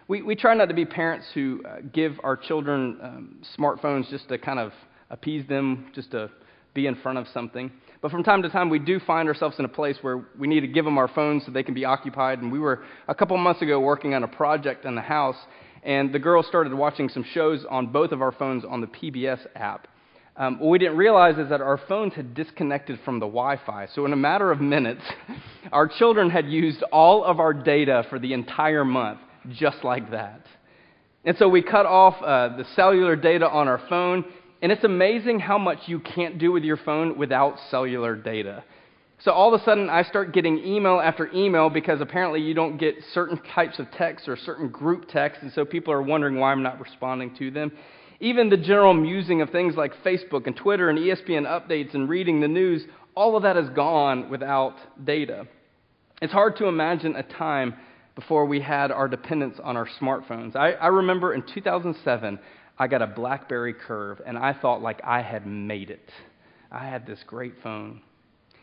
We, 0.08 0.22
we 0.22 0.36
try 0.36 0.54
not 0.54 0.68
to 0.68 0.76
be 0.76 0.86
parents 0.86 1.26
who 1.34 1.64
uh, 1.68 1.78
give 1.92 2.20
our 2.24 2.38
children 2.38 3.00
um, 3.02 3.42
smartphones 3.58 4.12
just 4.12 4.30
to 4.30 4.38
kind 4.38 4.60
of 4.60 4.74
appease 5.10 5.48
them, 5.48 5.88
just 5.96 6.12
to 6.12 6.30
be 6.76 6.86
in 6.86 6.94
front 6.98 7.18
of 7.18 7.28
something. 7.34 7.72
But 8.00 8.12
from 8.12 8.24
time 8.24 8.44
to 8.44 8.50
time, 8.50 8.70
we 8.70 8.78
do 8.78 9.00
find 9.00 9.28
ourselves 9.28 9.56
in 9.58 9.66
a 9.66 9.70
place 9.70 9.98
where 10.02 10.24
we 10.38 10.48
need 10.48 10.60
to 10.60 10.68
give 10.68 10.86
them 10.86 11.00
our 11.00 11.08
phones 11.08 11.44
so 11.48 11.52
they 11.52 11.64
can 11.64 11.74
be 11.74 11.86
occupied. 11.86 12.44
And 12.44 12.52
we 12.52 12.60
were 12.60 12.84
a 13.08 13.16
couple 13.16 13.36
months 13.38 13.64
ago 13.64 13.80
working 13.80 14.14
on 14.14 14.24
a 14.24 14.28
project 14.28 14.86
in 14.86 14.94
the 14.94 15.02
house, 15.02 15.38
and 15.86 16.12
the 16.12 16.20
girls 16.20 16.48
started 16.48 16.74
watching 16.74 17.08
some 17.10 17.24
shows 17.24 17.64
on 17.70 17.88
both 17.88 18.12
of 18.12 18.22
our 18.22 18.32
phones 18.32 18.66
on 18.66 18.82
the 18.82 18.88
PBS 18.88 19.46
app. 19.56 19.88
Um, 20.36 20.60
what 20.60 20.70
we 20.70 20.80
didn't 20.80 20.98
realize 20.98 21.38
is 21.38 21.48
that 21.50 21.62
our 21.62 21.80
phones 21.88 22.14
had 22.14 22.34
disconnected 22.34 23.00
from 23.06 23.20
the 23.20 23.28
Wi 23.28 23.58
Fi. 23.66 23.88
So, 23.94 24.06
in 24.06 24.12
a 24.12 24.18
matter 24.18 24.52
of 24.52 24.60
minutes, 24.60 25.04
our 25.72 25.88
children 25.88 26.30
had 26.30 26.48
used 26.48 26.84
all 26.92 27.24
of 27.24 27.40
our 27.40 27.54
data 27.54 28.06
for 28.10 28.20
the 28.20 28.34
entire 28.34 28.84
month, 28.84 29.20
just 29.50 29.78
like 29.84 30.12
that. 30.12 30.46
And 31.24 31.38
so 31.38 31.48
we 31.48 31.62
cut 31.62 31.86
off 31.86 32.22
uh, 32.22 32.58
the 32.58 32.66
cellular 32.76 33.16
data 33.16 33.50
on 33.50 33.68
our 33.68 33.82
phone, 33.88 34.26
and 34.62 34.72
it's 34.72 34.84
amazing 34.84 35.40
how 35.40 35.58
much 35.58 35.80
you 35.86 36.00
can't 36.00 36.38
do 36.38 36.52
with 36.52 36.64
your 36.64 36.78
phone 36.78 37.18
without 37.18 37.58
cellular 37.72 38.16
data. 38.16 38.64
So 39.26 39.32
all 39.32 39.52
of 39.52 39.60
a 39.60 39.66
sudden, 39.66 39.90
I 39.90 40.04
start 40.04 40.34
getting 40.34 40.60
email 40.60 41.00
after 41.00 41.32
email 41.34 41.72
because 41.72 42.00
apparently 42.00 42.42
you 42.42 42.54
don't 42.54 42.78
get 42.78 42.94
certain 43.12 43.42
types 43.56 43.80
of 43.80 43.90
texts 43.90 44.28
or 44.28 44.38
certain 44.38 44.70
group 44.70 45.08
texts, 45.08 45.42
and 45.42 45.52
so 45.52 45.66
people 45.66 45.92
are 45.92 46.02
wondering 46.04 46.38
why 46.38 46.52
I'm 46.52 46.62
not 46.62 46.80
responding 46.80 47.36
to 47.38 47.50
them. 47.50 47.72
Even 48.20 48.50
the 48.50 48.58
general 48.58 48.94
musing 48.94 49.42
of 49.42 49.50
things 49.50 49.76
like 49.76 49.94
Facebook 50.04 50.46
and 50.46 50.56
Twitter 50.56 50.92
and 50.92 51.00
ESPN 51.00 51.48
updates 51.48 51.96
and 51.96 52.08
reading 52.08 52.40
the 52.40 52.48
news, 52.48 52.86
all 53.16 53.36
of 53.36 53.42
that 53.42 53.58
is 53.58 53.68
gone 53.70 54.30
without 54.30 54.76
data. 55.04 55.48
It's 56.22 56.32
hard 56.32 56.56
to 56.58 56.68
imagine 56.68 57.16
a 57.16 57.24
time 57.24 57.74
before 58.14 58.46
we 58.46 58.62
had 58.62 58.92
our 58.92 59.08
dependence 59.08 59.58
on 59.64 59.76
our 59.76 59.90
smartphones. 60.00 60.56
I, 60.56 60.74
I 60.74 60.88
remember 60.88 61.34
in 61.34 61.42
2007, 61.52 62.40
I 62.78 62.88
got 62.88 63.02
a 63.02 63.08
Blackberry 63.08 63.74
Curve, 63.74 64.22
and 64.24 64.38
I 64.38 64.54
thought 64.54 64.84
like 64.84 65.02
I 65.04 65.24
had 65.24 65.48
made 65.48 65.90
it. 65.90 66.12
I 66.72 66.86
had 66.88 67.08
this 67.08 67.24
great 67.26 67.56
phone. 67.64 68.02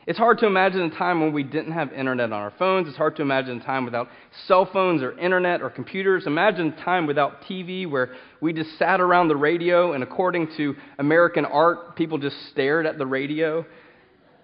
It's 0.04 0.18
hard 0.18 0.38
to 0.38 0.46
imagine 0.46 0.80
a 0.80 0.90
time 0.90 1.20
when 1.20 1.32
we 1.32 1.44
didn't 1.44 1.72
have 1.72 1.92
internet 1.92 2.32
on 2.32 2.32
our 2.32 2.52
phones. 2.58 2.88
It's 2.88 2.96
hard 2.96 3.14
to 3.16 3.22
imagine 3.22 3.60
a 3.60 3.64
time 3.64 3.84
without 3.84 4.08
cell 4.48 4.68
phones 4.72 5.00
or 5.00 5.16
internet 5.16 5.62
or 5.62 5.70
computers. 5.70 6.26
Imagine 6.26 6.74
a 6.76 6.84
time 6.84 7.06
without 7.06 7.42
TV 7.42 7.88
where 7.88 8.10
we 8.40 8.52
just 8.52 8.76
sat 8.80 9.00
around 9.00 9.28
the 9.28 9.36
radio 9.36 9.92
and, 9.92 10.02
according 10.02 10.48
to 10.56 10.74
American 10.98 11.44
art, 11.44 11.94
people 11.94 12.18
just 12.18 12.34
stared 12.50 12.84
at 12.84 12.98
the 12.98 13.06
radio. 13.06 13.64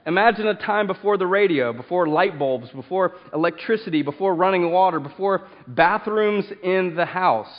Imagine 0.07 0.47
a 0.47 0.55
time 0.55 0.87
before 0.87 1.19
the 1.19 1.27
radio, 1.27 1.73
before 1.73 2.07
light 2.07 2.39
bulbs, 2.39 2.71
before 2.71 3.17
electricity, 3.35 4.03
before 4.03 4.37
running 4.37 4.71
water, 4.71 5.01
before 5.01 5.49
bathrooms 5.67 6.45
in 6.63 6.95
the 6.95 7.05
house. 7.05 7.53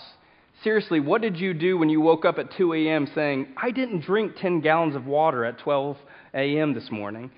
Seriously, 0.64 1.02
what 1.02 1.22
did 1.22 1.36
you 1.36 1.54
do 1.54 1.78
when 1.78 1.90
you 1.90 2.00
woke 2.00 2.24
up 2.24 2.40
at 2.40 2.54
2 2.54 2.74
a.m. 2.76 3.10
saying, 3.14 3.48
I 3.62 3.72
didn't 3.72 4.06
drink 4.06 4.38
10 4.38 4.62
gallons 4.62 4.96
of 4.96 5.06
water 5.06 5.44
at 5.44 5.60
12 5.60 5.98
a.m. 6.34 6.74
this 6.74 6.90
morning? 6.90 7.30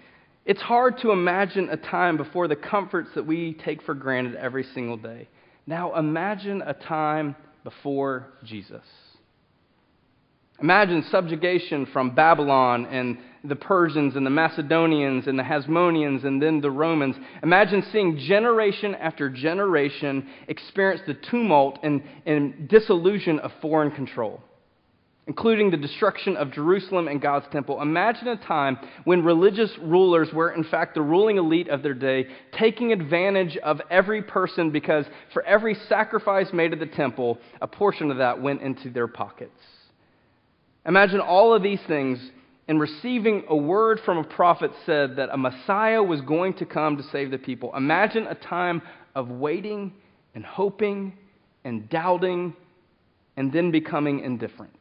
It's 0.46 0.62
hard 0.62 0.98
to 1.00 1.12
imagine 1.12 1.70
a 1.70 1.78
time 1.78 2.18
before 2.18 2.48
the 2.48 2.56
comforts 2.56 3.10
that 3.16 3.26
we 3.26 3.54
take 3.54 3.84
for 3.84 3.94
granted 3.94 4.36
every 4.36 4.64
single 4.74 4.98
day. 4.98 5.30
Now 5.68 5.96
imagine 5.98 6.64
a 6.64 6.74
time 6.74 7.36
before 7.64 8.28
Jesus. 8.44 8.84
Imagine 10.60 11.04
subjugation 11.10 11.88
from 11.88 12.14
Babylon 12.14 12.86
and 12.88 13.18
the 13.44 13.56
Persians 13.56 14.16
and 14.16 14.26
the 14.26 14.32
Macedonians 14.32 15.28
and 15.28 15.38
the 15.38 15.44
Hasmoneans 15.44 16.24
and 16.24 16.42
then 16.42 16.62
the 16.62 16.70
Romans. 16.70 17.16
Imagine 17.42 17.84
seeing 17.92 18.18
generation 18.18 18.94
after 18.96 19.30
generation 19.30 20.28
experience 20.48 21.02
the 21.08 21.16
tumult 21.16 21.80
and, 21.82 22.04
and 22.26 22.68
disillusion 22.68 23.40
of 23.40 23.52
foreign 23.62 23.92
control 23.92 24.42
including 25.28 25.70
the 25.70 25.78
destruction 25.78 26.36
of 26.36 26.52
Jerusalem 26.52 27.08
and 27.08 27.22
God's 27.22 27.46
temple. 27.52 27.82
Imagine 27.82 28.28
a 28.30 28.38
time 28.38 28.78
when 29.04 29.24
religious 29.24 29.72
rulers 29.80 30.30
were, 30.34 30.52
in 30.52 30.64
fact, 30.64 30.96
the 30.96 31.02
ruling 31.02 31.38
elite 31.38 31.70
of 31.70 31.84
their 31.84 31.94
day, 31.94 32.28
taking 32.58 32.92
advantage 32.92 33.56
of 33.58 33.82
every 33.92 34.24
person 34.24 34.72
because 34.72 35.06
for 35.32 35.44
every 35.44 35.76
sacrifice 35.88 36.48
made 36.52 36.74
at 36.74 36.80
the 36.80 36.88
temple, 36.88 37.38
a 37.62 37.68
portion 37.68 38.10
of 38.10 38.18
that 38.18 38.42
went 38.42 38.62
into 38.62 38.90
their 38.90 39.08
pockets. 39.08 39.62
Imagine 40.86 41.20
all 41.20 41.54
of 41.54 41.62
these 41.62 41.82
things 41.88 42.20
and 42.68 42.80
receiving 42.80 43.44
a 43.50 43.56
word 43.56 44.00
from 44.04 44.18
a 44.18 44.24
prophet 44.24 44.72
said 44.86 45.18
that 45.18 45.30
a 45.32 45.38
Messiah 45.38 46.02
was 46.02 46.22
going 46.22 46.54
to 46.56 46.66
come 46.66 46.98
to 46.98 47.04
save 47.12 47.30
the 47.30 47.38
people. 47.38 47.76
Imagine 47.76 48.26
a 48.28 48.36
time 48.36 48.82
of 49.14 49.30
waiting 49.30 49.94
and 50.34 50.44
hoping 50.44 51.14
and 51.64 51.90
doubting 51.90 52.56
and 53.38 53.54
then 53.54 53.72
becoming 53.72 54.22
indifferent. 54.22 54.72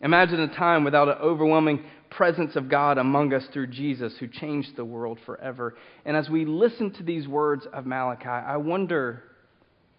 Imagine 0.00 0.40
a 0.40 0.54
time 0.54 0.84
without 0.84 1.08
an 1.08 1.18
overwhelming 1.20 1.84
presence 2.10 2.56
of 2.56 2.68
God 2.68 2.98
among 2.98 3.32
us 3.32 3.44
through 3.52 3.68
Jesus 3.68 4.14
who 4.18 4.28
changed 4.28 4.76
the 4.76 4.84
world 4.84 5.18
forever. 5.24 5.76
And 6.04 6.16
as 6.16 6.28
we 6.28 6.44
listen 6.44 6.92
to 6.92 7.02
these 7.02 7.26
words 7.26 7.66
of 7.72 7.86
Malachi, 7.86 8.28
I 8.28 8.56
wonder 8.56 9.24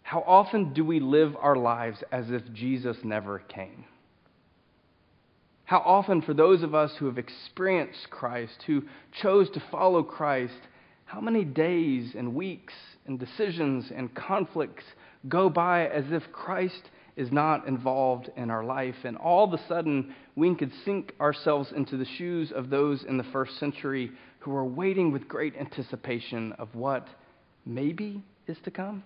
how 0.04 0.22
often 0.22 0.74
do 0.74 0.86
we 0.86 1.00
live 1.00 1.36
our 1.40 1.56
lives 1.56 2.04
as 2.12 2.30
if 2.30 2.42
Jesus 2.54 2.98
never 3.04 3.40
came? 3.40 3.86
How 5.66 5.80
often, 5.80 6.22
for 6.22 6.36
those 6.36 6.62
of 6.62 6.76
us 6.76 6.92
who 7.00 7.08
have 7.08 7.18
experienced 7.18 8.12
Christ, 8.12 8.64
who 8.68 8.84
chose 9.20 9.50
to 9.50 9.64
follow 9.72 10.04
Christ, 10.04 10.54
how 11.06 11.20
many 11.20 11.44
days 11.44 12.14
and 12.16 12.36
weeks 12.36 12.74
and 13.08 13.20
decisions 13.20 13.92
and 13.94 14.14
conflicts 14.14 14.84
go 15.28 15.50
by 15.50 15.88
as 15.88 16.06
if 16.12 16.32
Christ 16.32 16.84
is 17.16 17.32
not 17.32 17.68
involved 17.68 18.30
in 18.36 18.50
our 18.50 18.64
life. 18.64 18.96
And 19.04 19.18
all 19.18 19.46
of 19.46 19.54
a 19.54 19.68
sudden, 19.68 20.14
we 20.36 20.54
could 20.56 20.72
sink 20.84 21.14
ourselves 21.20 21.72
into 21.76 21.98
the 21.98 22.06
shoes 22.18 22.52
of 22.52 22.70
those 22.70 23.04
in 23.04 23.18
the 23.18 23.24
first 23.24 23.58
century 23.60 24.12
who 24.40 24.56
are 24.56 24.66
waiting 24.66 25.12
with 25.12 25.28
great 25.28 25.56
anticipation 25.56 26.54
of 26.54 26.76
what 26.76 27.08
maybe 27.66 28.22
is 28.48 28.58
to 28.66 28.72
come. 28.72 29.04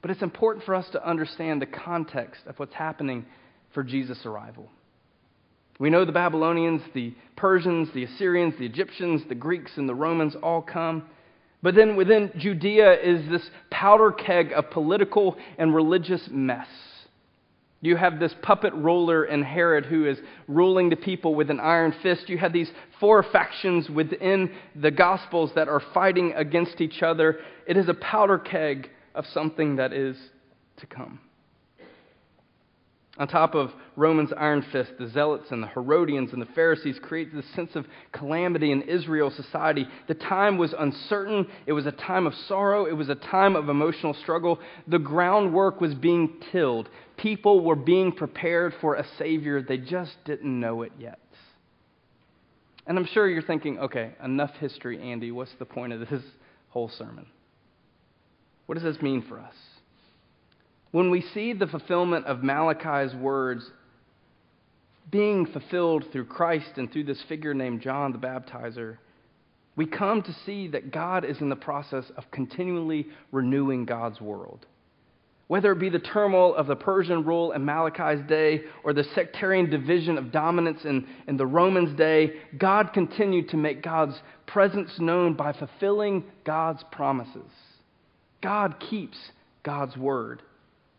But 0.00 0.10
it's 0.10 0.22
important 0.22 0.64
for 0.64 0.74
us 0.74 0.86
to 0.92 1.08
understand 1.08 1.60
the 1.60 1.66
context 1.66 2.42
of 2.46 2.58
what's 2.58 2.74
happening 2.74 3.26
for 3.72 3.82
Jesus' 3.82 4.24
arrival. 4.24 4.68
We 5.80 5.90
know 5.90 6.04
the 6.04 6.12
Babylonians, 6.12 6.82
the 6.94 7.14
Persians, 7.36 7.88
the 7.94 8.04
Assyrians, 8.04 8.54
the 8.58 8.66
Egyptians, 8.66 9.22
the 9.28 9.34
Greeks, 9.34 9.72
and 9.76 9.88
the 9.88 9.94
Romans 9.94 10.36
all 10.40 10.62
come. 10.62 11.08
But 11.64 11.74
then 11.74 11.96
within 11.96 12.30
Judea 12.36 13.00
is 13.00 13.26
this 13.30 13.50
powder 13.70 14.12
keg 14.12 14.52
of 14.52 14.70
political 14.70 15.38
and 15.56 15.74
religious 15.74 16.28
mess. 16.30 16.68
You 17.80 17.96
have 17.96 18.20
this 18.20 18.34
puppet 18.42 18.74
ruler 18.74 19.24
in 19.24 19.42
Herod 19.42 19.86
who 19.86 20.04
is 20.04 20.18
ruling 20.46 20.90
the 20.90 20.96
people 20.96 21.34
with 21.34 21.48
an 21.48 21.60
iron 21.60 21.94
fist. 22.02 22.28
You 22.28 22.36
have 22.36 22.52
these 22.52 22.70
four 23.00 23.22
factions 23.22 23.88
within 23.88 24.52
the 24.76 24.90
Gospels 24.90 25.52
that 25.54 25.68
are 25.68 25.80
fighting 25.94 26.34
against 26.36 26.82
each 26.82 27.02
other. 27.02 27.40
It 27.66 27.78
is 27.78 27.88
a 27.88 27.94
powder 27.94 28.36
keg 28.36 28.90
of 29.14 29.24
something 29.28 29.76
that 29.76 29.94
is 29.94 30.18
to 30.76 30.86
come. 30.86 31.18
On 33.16 33.28
top 33.28 33.54
of 33.54 33.70
Roman's 33.94 34.32
iron 34.36 34.62
fist, 34.72 34.92
the 34.98 35.08
Zealots 35.08 35.52
and 35.52 35.62
the 35.62 35.68
Herodians 35.68 36.32
and 36.32 36.42
the 36.42 36.46
Pharisees 36.46 36.98
created 37.00 37.36
this 37.36 37.48
sense 37.54 37.76
of 37.76 37.86
calamity 38.10 38.72
in 38.72 38.82
Israel's 38.82 39.36
society. 39.36 39.86
The 40.08 40.14
time 40.14 40.58
was 40.58 40.74
uncertain. 40.76 41.46
It 41.66 41.72
was 41.74 41.86
a 41.86 41.92
time 41.92 42.26
of 42.26 42.34
sorrow. 42.34 42.86
It 42.86 42.94
was 42.94 43.08
a 43.08 43.14
time 43.14 43.54
of 43.54 43.68
emotional 43.68 44.14
struggle. 44.14 44.58
The 44.88 44.98
groundwork 44.98 45.80
was 45.80 45.94
being 45.94 46.40
tilled. 46.50 46.88
People 47.16 47.60
were 47.60 47.76
being 47.76 48.10
prepared 48.10 48.74
for 48.80 48.96
a 48.96 49.06
Savior. 49.16 49.62
They 49.62 49.78
just 49.78 50.16
didn't 50.24 50.58
know 50.58 50.82
it 50.82 50.90
yet. 50.98 51.20
And 52.86 52.98
I'm 52.98 53.06
sure 53.06 53.28
you're 53.28 53.42
thinking, 53.42 53.78
okay, 53.78 54.12
enough 54.22 54.50
history, 54.58 55.00
Andy. 55.00 55.30
What's 55.30 55.54
the 55.60 55.64
point 55.64 55.92
of 55.92 56.00
this 56.00 56.22
whole 56.70 56.88
sermon? 56.88 57.26
What 58.66 58.74
does 58.74 58.82
this 58.84 59.00
mean 59.00 59.22
for 59.22 59.38
us? 59.38 59.54
When 60.94 61.10
we 61.10 61.22
see 61.34 61.52
the 61.52 61.66
fulfillment 61.66 62.24
of 62.26 62.44
Malachi's 62.44 63.12
words, 63.16 63.68
being 65.10 65.44
fulfilled 65.44 66.04
through 66.12 66.26
Christ 66.26 66.70
and 66.76 66.92
through 66.92 67.02
this 67.02 67.20
figure 67.28 67.52
named 67.52 67.80
John 67.80 68.12
the 68.12 68.18
Baptizer, 68.18 68.98
we 69.74 69.86
come 69.86 70.22
to 70.22 70.32
see 70.46 70.68
that 70.68 70.92
God 70.92 71.24
is 71.24 71.40
in 71.40 71.48
the 71.48 71.56
process 71.56 72.04
of 72.16 72.30
continually 72.30 73.08
renewing 73.32 73.86
God's 73.86 74.20
world. 74.20 74.66
Whether 75.48 75.72
it 75.72 75.80
be 75.80 75.88
the 75.88 75.98
turmoil 75.98 76.54
of 76.54 76.68
the 76.68 76.76
Persian 76.76 77.24
rule 77.24 77.50
in 77.50 77.64
Malachi's 77.64 78.24
day 78.28 78.62
or 78.84 78.92
the 78.92 79.02
sectarian 79.16 79.68
division 79.68 80.16
of 80.16 80.30
dominance 80.30 80.84
in, 80.84 81.08
in 81.26 81.36
the 81.36 81.44
Romans' 81.44 81.98
day, 81.98 82.34
God 82.56 82.92
continued 82.92 83.48
to 83.48 83.56
make 83.56 83.82
God's 83.82 84.14
presence 84.46 84.92
known 85.00 85.34
by 85.34 85.54
fulfilling 85.54 86.22
God's 86.44 86.84
promises. 86.92 87.50
God 88.40 88.76
keeps 88.78 89.18
God's 89.64 89.96
word, 89.96 90.40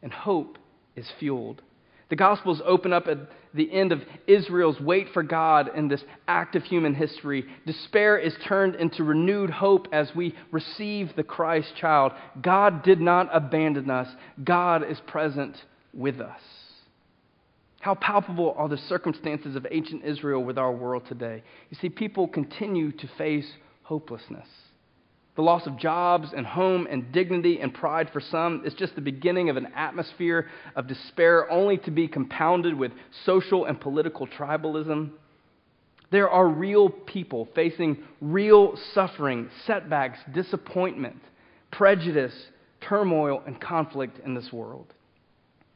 and 0.05 0.13
hope 0.13 0.59
is 0.95 1.12
fueled. 1.19 1.63
The 2.09 2.15
Gospels 2.15 2.62
open 2.63 2.93
up 2.93 3.07
at 3.07 3.17
the 3.55 3.71
end 3.74 3.91
of 3.91 4.03
Israel's 4.27 4.79
wait 4.79 5.07
for 5.13 5.24
God 5.24 5.71
in 5.75 5.88
this 5.88 6.03
act 6.27 6.55
of 6.55 6.63
human 6.63 6.93
history. 6.93 7.43
Despair 7.65 8.15
is 8.15 8.35
turned 8.47 8.75
into 8.75 9.03
renewed 9.03 9.50
hope 9.50 9.88
as 9.91 10.13
we 10.15 10.35
receive 10.51 11.15
the 11.15 11.24
Christ 11.24 11.74
child. 11.81 12.12
God 12.39 12.83
did 12.83 13.01
not 13.01 13.35
abandon 13.35 13.89
us, 13.89 14.07
God 14.43 14.88
is 14.88 15.00
present 15.07 15.57
with 15.91 16.21
us. 16.21 16.41
How 17.79 17.95
palpable 17.95 18.53
are 18.57 18.69
the 18.69 18.77
circumstances 18.77 19.55
of 19.55 19.65
ancient 19.71 20.05
Israel 20.05 20.43
with 20.43 20.59
our 20.59 20.71
world 20.71 21.07
today? 21.07 21.41
You 21.71 21.77
see, 21.81 21.89
people 21.89 22.27
continue 22.27 22.91
to 22.91 23.09
face 23.17 23.51
hopelessness. 23.81 24.47
The 25.36 25.42
loss 25.42 25.68
of 25.68 25.77
jobs 25.77 26.30
and 26.36 26.46
home 26.46 26.88
and 26.89 27.12
dignity 27.12 27.60
and 27.60 27.74
pride 27.74 28.10
for 28.12 28.22
some 28.22 28.63
is 28.65 28.74
just 28.74 28.96
the 28.96 29.01
beginning 29.01 29.50
of 29.50 29.58
an 29.58 29.68
atmosphere 29.75 30.48
of 30.75 30.88
despair, 30.88 31.50
only 31.51 31.77
to 31.80 31.92
be 31.92 32.08
compounded 32.08 32.74
with 32.74 32.94
social 33.25 33.65
and 33.65 33.80
political 33.80 34.27
tribalism. 34.27 35.12
There 36.10 36.30
are 36.30 36.48
real 36.48 36.89
people 36.89 37.50
facing 37.54 37.98
real 38.22 38.77
suffering, 38.94 39.50
setbacks, 39.65 40.20
disappointment, 40.34 41.22
prejudice, 41.72 42.34
turmoil, 42.80 43.44
and 43.46 43.60
conflict 43.60 44.20
in 44.25 44.36
this 44.36 44.54
world. 44.54 44.94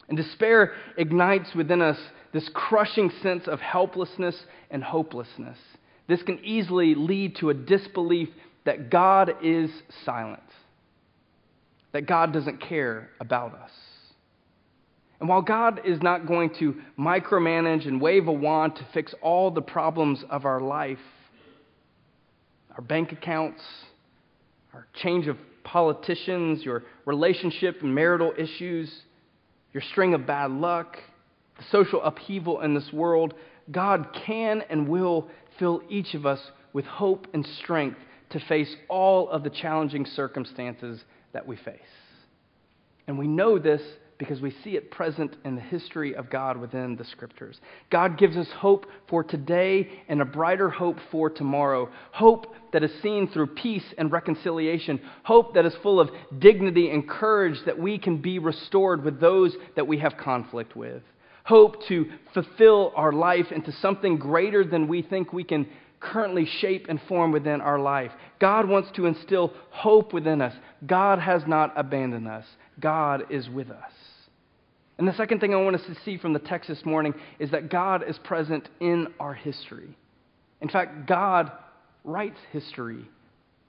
And 0.08 0.16
despair 0.16 0.74
ignites 0.98 1.54
within 1.54 1.82
us 1.82 2.00
this 2.32 2.50
crushing 2.54 3.12
sense 3.22 3.48
of 3.48 3.60
helplessness 3.60 4.42
and 4.72 4.84
hopelessness. 4.84 5.58
This 6.08 6.24
can 6.24 6.40
easily 6.44 6.96
lead 6.96 7.36
to 7.38 7.50
a 7.50 7.54
disbelief 7.54 8.30
that 8.70 8.92
God 8.92 9.34
is 9.42 9.72
silent, 10.06 10.44
that 11.92 12.06
God 12.06 12.32
doesn't 12.32 12.62
care 12.62 13.10
about 13.20 13.56
us. 13.56 13.72
And 15.20 15.28
while 15.28 15.42
God 15.42 15.82
is 15.86 16.04
not 16.04 16.28
going 16.28 16.52
to 16.60 16.76
micromanage 16.96 17.88
and 17.88 18.00
wave 18.00 18.28
a 18.28 18.32
wand 18.32 18.76
to 18.76 18.86
fix 18.94 19.16
all 19.24 19.50
the 19.50 19.64
problems 19.64 20.24
of 20.30 20.46
our 20.46 20.62
life, 20.62 21.00
our 22.76 22.84
bank 22.84 23.12
accounts, 23.12 23.64
our 24.76 24.86
change 25.02 25.26
of 25.26 25.38
politicians, 25.64 26.64
your 26.64 26.84
relationship 27.06 27.78
and 27.82 27.96
marital 27.96 28.34
issues, 28.38 29.02
your 29.74 29.82
string 29.82 30.14
of 30.14 30.28
bad 30.28 30.52
luck, 30.52 30.96
the 31.58 31.64
social 31.72 32.04
upheaval 32.04 32.62
in 32.62 32.76
this 32.76 32.94
world, 32.94 33.34
God 33.72 34.16
can 34.28 34.62
and 34.70 34.88
will 34.88 35.28
fill 35.58 35.82
each 35.90 36.14
of 36.14 36.28
us 36.28 36.40
with 36.72 36.86
hope 36.86 37.26
and 37.34 37.44
strength 37.64 37.98
to 38.32 38.40
face 38.42 38.74
all 38.88 39.30
of 39.30 39.44
the 39.44 39.50
challenging 39.50 40.06
circumstances 40.06 41.04
that 41.34 41.48
we 41.48 41.56
face. 41.56 41.80
And 43.08 43.18
we 43.18 43.28
know 43.28 43.58
this 43.58 43.82
because 44.20 44.42
we 44.42 44.54
see 44.64 44.76
it 44.76 44.92
present 44.92 45.36
in 45.46 45.56
the 45.56 45.62
history 45.62 46.14
of 46.14 46.30
God 46.30 46.58
within 46.58 46.98
the 46.98 47.06
scriptures. 47.06 47.60
God 47.90 48.18
gives 48.18 48.36
us 48.36 48.50
hope 48.52 48.86
for 49.08 49.24
today 49.24 49.90
and 50.10 50.22
a 50.22 50.26
brighter 50.26 50.70
hope 50.70 50.98
for 51.10 51.30
tomorrow. 51.30 51.90
Hope 52.12 52.54
that 52.74 52.84
is 52.84 52.92
seen 53.02 53.30
through 53.30 53.48
peace 53.48 53.86
and 53.98 54.12
reconciliation. 54.12 55.00
Hope 55.24 55.54
that 55.54 55.66
is 55.66 55.74
full 55.82 56.02
of 56.02 56.10
dignity 56.38 56.92
and 56.92 57.10
courage 57.10 57.58
that 57.66 57.80
we 57.80 57.98
can 57.98 58.18
be 58.18 58.40
restored 58.40 59.06
with 59.06 59.22
those 59.22 59.56
that 59.78 59.88
we 59.88 60.00
have 60.00 60.18
conflict 60.18 60.76
with. 60.76 61.02
Hope 61.46 61.82
to 61.88 62.06
fulfill 62.34 62.92
our 62.96 63.14
life 63.14 63.52
into 63.52 63.72
something 63.72 64.18
greater 64.18 64.66
than 64.66 64.90
we 64.90 65.02
think 65.02 65.32
we 65.32 65.46
can 65.46 65.66
currently 66.00 66.46
shape 66.46 66.88
and 66.90 67.02
form 67.08 67.32
within 67.32 67.62
our 67.62 67.80
life. 67.80 68.12
God 68.40 68.68
wants 68.68 68.90
to 68.96 69.06
instill 69.06 69.54
hope 69.70 70.14
within 70.14 70.42
us. 70.42 70.54
God 70.86 71.20
has 71.20 71.44
not 71.46 71.74
abandoned 71.76 72.28
us, 72.28 72.46
God 72.80 73.26
is 73.30 73.50
with 73.50 73.70
us. 73.70 73.92
And 74.98 75.08
the 75.08 75.14
second 75.14 75.40
thing 75.40 75.54
I 75.54 75.58
want 75.58 75.78
us 75.78 75.86
to 75.88 75.96
see 76.04 76.18
from 76.18 76.34
the 76.34 76.40
text 76.40 76.68
this 76.68 76.86
morning 76.86 77.14
is 77.40 77.52
that 77.52 77.70
God 77.70 78.04
is 78.08 78.18
present 78.20 78.68
in 78.82 79.08
our 79.20 79.34
history. 79.34 79.98
In 80.60 80.68
fact, 80.68 81.08
God 81.08 81.52
writes 82.04 82.40
history. 82.52 83.10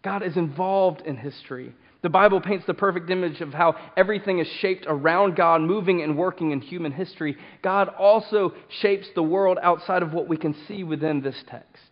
God 0.02 0.24
is 0.24 0.36
involved 0.36 1.02
in 1.02 1.16
history. 1.16 1.72
The 2.02 2.08
Bible 2.08 2.40
paints 2.40 2.64
the 2.66 2.74
perfect 2.74 3.10
image 3.10 3.40
of 3.42 3.52
how 3.52 3.76
everything 3.96 4.38
is 4.38 4.48
shaped 4.60 4.86
around 4.88 5.36
God, 5.36 5.60
moving 5.60 6.02
and 6.02 6.16
working 6.16 6.50
in 6.50 6.60
human 6.60 6.92
history. 6.92 7.36
God 7.62 7.88
also 7.88 8.54
shapes 8.80 9.06
the 9.14 9.22
world 9.22 9.58
outside 9.62 10.02
of 10.02 10.12
what 10.12 10.26
we 10.26 10.38
can 10.38 10.54
see 10.66 10.82
within 10.82 11.20
this 11.20 11.36
text. 11.46 11.89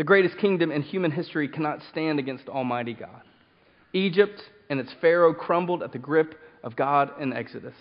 The 0.00 0.04
greatest 0.04 0.38
kingdom 0.38 0.72
in 0.72 0.80
human 0.80 1.10
history 1.10 1.46
cannot 1.46 1.82
stand 1.90 2.18
against 2.18 2.48
Almighty 2.48 2.94
God. 2.94 3.20
Egypt 3.92 4.40
and 4.70 4.80
its 4.80 4.90
Pharaoh 4.98 5.34
crumbled 5.34 5.82
at 5.82 5.92
the 5.92 5.98
grip 5.98 6.36
of 6.64 6.74
God 6.74 7.10
in 7.20 7.34
Exodus. 7.34 7.74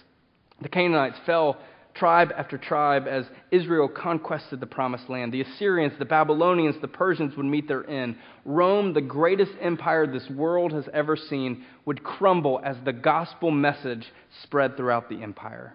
The 0.61 0.67
Canaanites 0.67 1.17
fell 1.25 1.55
tribe 1.93 2.33
after 2.37 2.57
tribe 2.57 3.07
as 3.07 3.23
Israel 3.51 3.87
conquered 3.87 4.59
the 4.59 4.67
promised 4.67 5.09
land. 5.09 5.31
The 5.31 5.43
Assyrians, 5.43 5.93
the 5.97 6.03
Babylonians, 6.03 6.75
the 6.81 6.89
Persians 6.89 7.37
would 7.37 7.45
meet 7.45 7.69
their 7.69 7.89
end. 7.89 8.17
Rome, 8.43 8.91
the 8.91 8.99
greatest 8.99 9.53
empire 9.61 10.05
this 10.05 10.29
world 10.29 10.73
has 10.73 10.89
ever 10.91 11.15
seen, 11.15 11.63
would 11.85 12.03
crumble 12.03 12.59
as 12.65 12.75
the 12.83 12.91
gospel 12.91 13.49
message 13.49 14.11
spread 14.43 14.75
throughout 14.75 15.07
the 15.07 15.23
empire. 15.23 15.73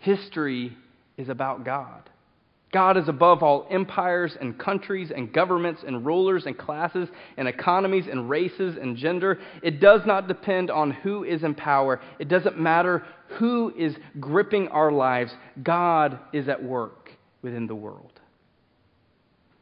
History 0.00 0.76
is 1.16 1.30
about 1.30 1.64
God. 1.64 2.10
God 2.72 2.96
is 2.96 3.08
above 3.08 3.42
all 3.42 3.66
empires 3.70 4.36
and 4.40 4.58
countries 4.58 5.12
and 5.14 5.32
governments 5.32 5.82
and 5.86 6.04
rulers 6.04 6.46
and 6.46 6.58
classes 6.58 7.08
and 7.36 7.46
economies 7.46 8.06
and 8.10 8.28
races 8.28 8.76
and 8.80 8.96
gender. 8.96 9.38
It 9.62 9.80
does 9.80 10.00
not 10.04 10.26
depend 10.26 10.70
on 10.70 10.90
who 10.90 11.24
is 11.24 11.44
in 11.44 11.54
power. 11.54 12.00
It 12.18 12.28
doesn't 12.28 12.58
matter 12.58 13.04
who 13.38 13.72
is 13.76 13.94
gripping 14.18 14.68
our 14.68 14.90
lives. 14.90 15.32
God 15.62 16.18
is 16.32 16.48
at 16.48 16.62
work 16.62 17.10
within 17.40 17.66
the 17.66 17.74
world. 17.74 18.12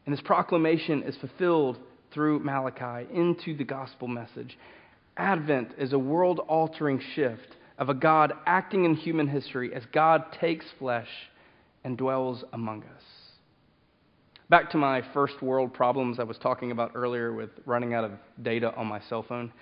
And 0.07 0.13
this 0.13 0.23
proclamation 0.23 1.03
is 1.03 1.17
fulfilled 1.17 1.79
through 2.13 2.41
Malachi 2.41 3.07
into 3.13 3.57
the 3.57 3.65
gospel 3.65 4.09
message. 4.09 4.57
Advent 5.17 5.73
is 5.79 5.93
a 5.93 5.99
world 5.99 6.41
altering 6.41 7.01
shift 7.15 7.57
of 7.79 7.89
a 7.89 7.95
God 7.95 8.33
acting 8.47 8.85
in 8.85 8.95
human 8.95 9.29
history 9.29 9.75
as 9.75 9.83
God 9.93 10.25
takes 10.41 10.65
flesh 10.79 11.09
and 11.85 11.97
dwells 11.97 12.45
among 12.53 12.83
us. 12.83 13.03
Back 14.51 14.71
to 14.71 14.79
my 14.79 15.03
first 15.13 15.41
world 15.43 15.73
problems 15.73 16.19
I 16.19 16.25
was 16.25 16.37
talking 16.39 16.71
about 16.71 16.93
earlier 16.95 17.33
with 17.33 17.51
running 17.65 17.95
out 17.95 18.05
of 18.05 18.13
data 18.43 18.75
on 18.75 18.87
my 18.87 19.01
cell 19.09 19.23
phone. 19.23 19.53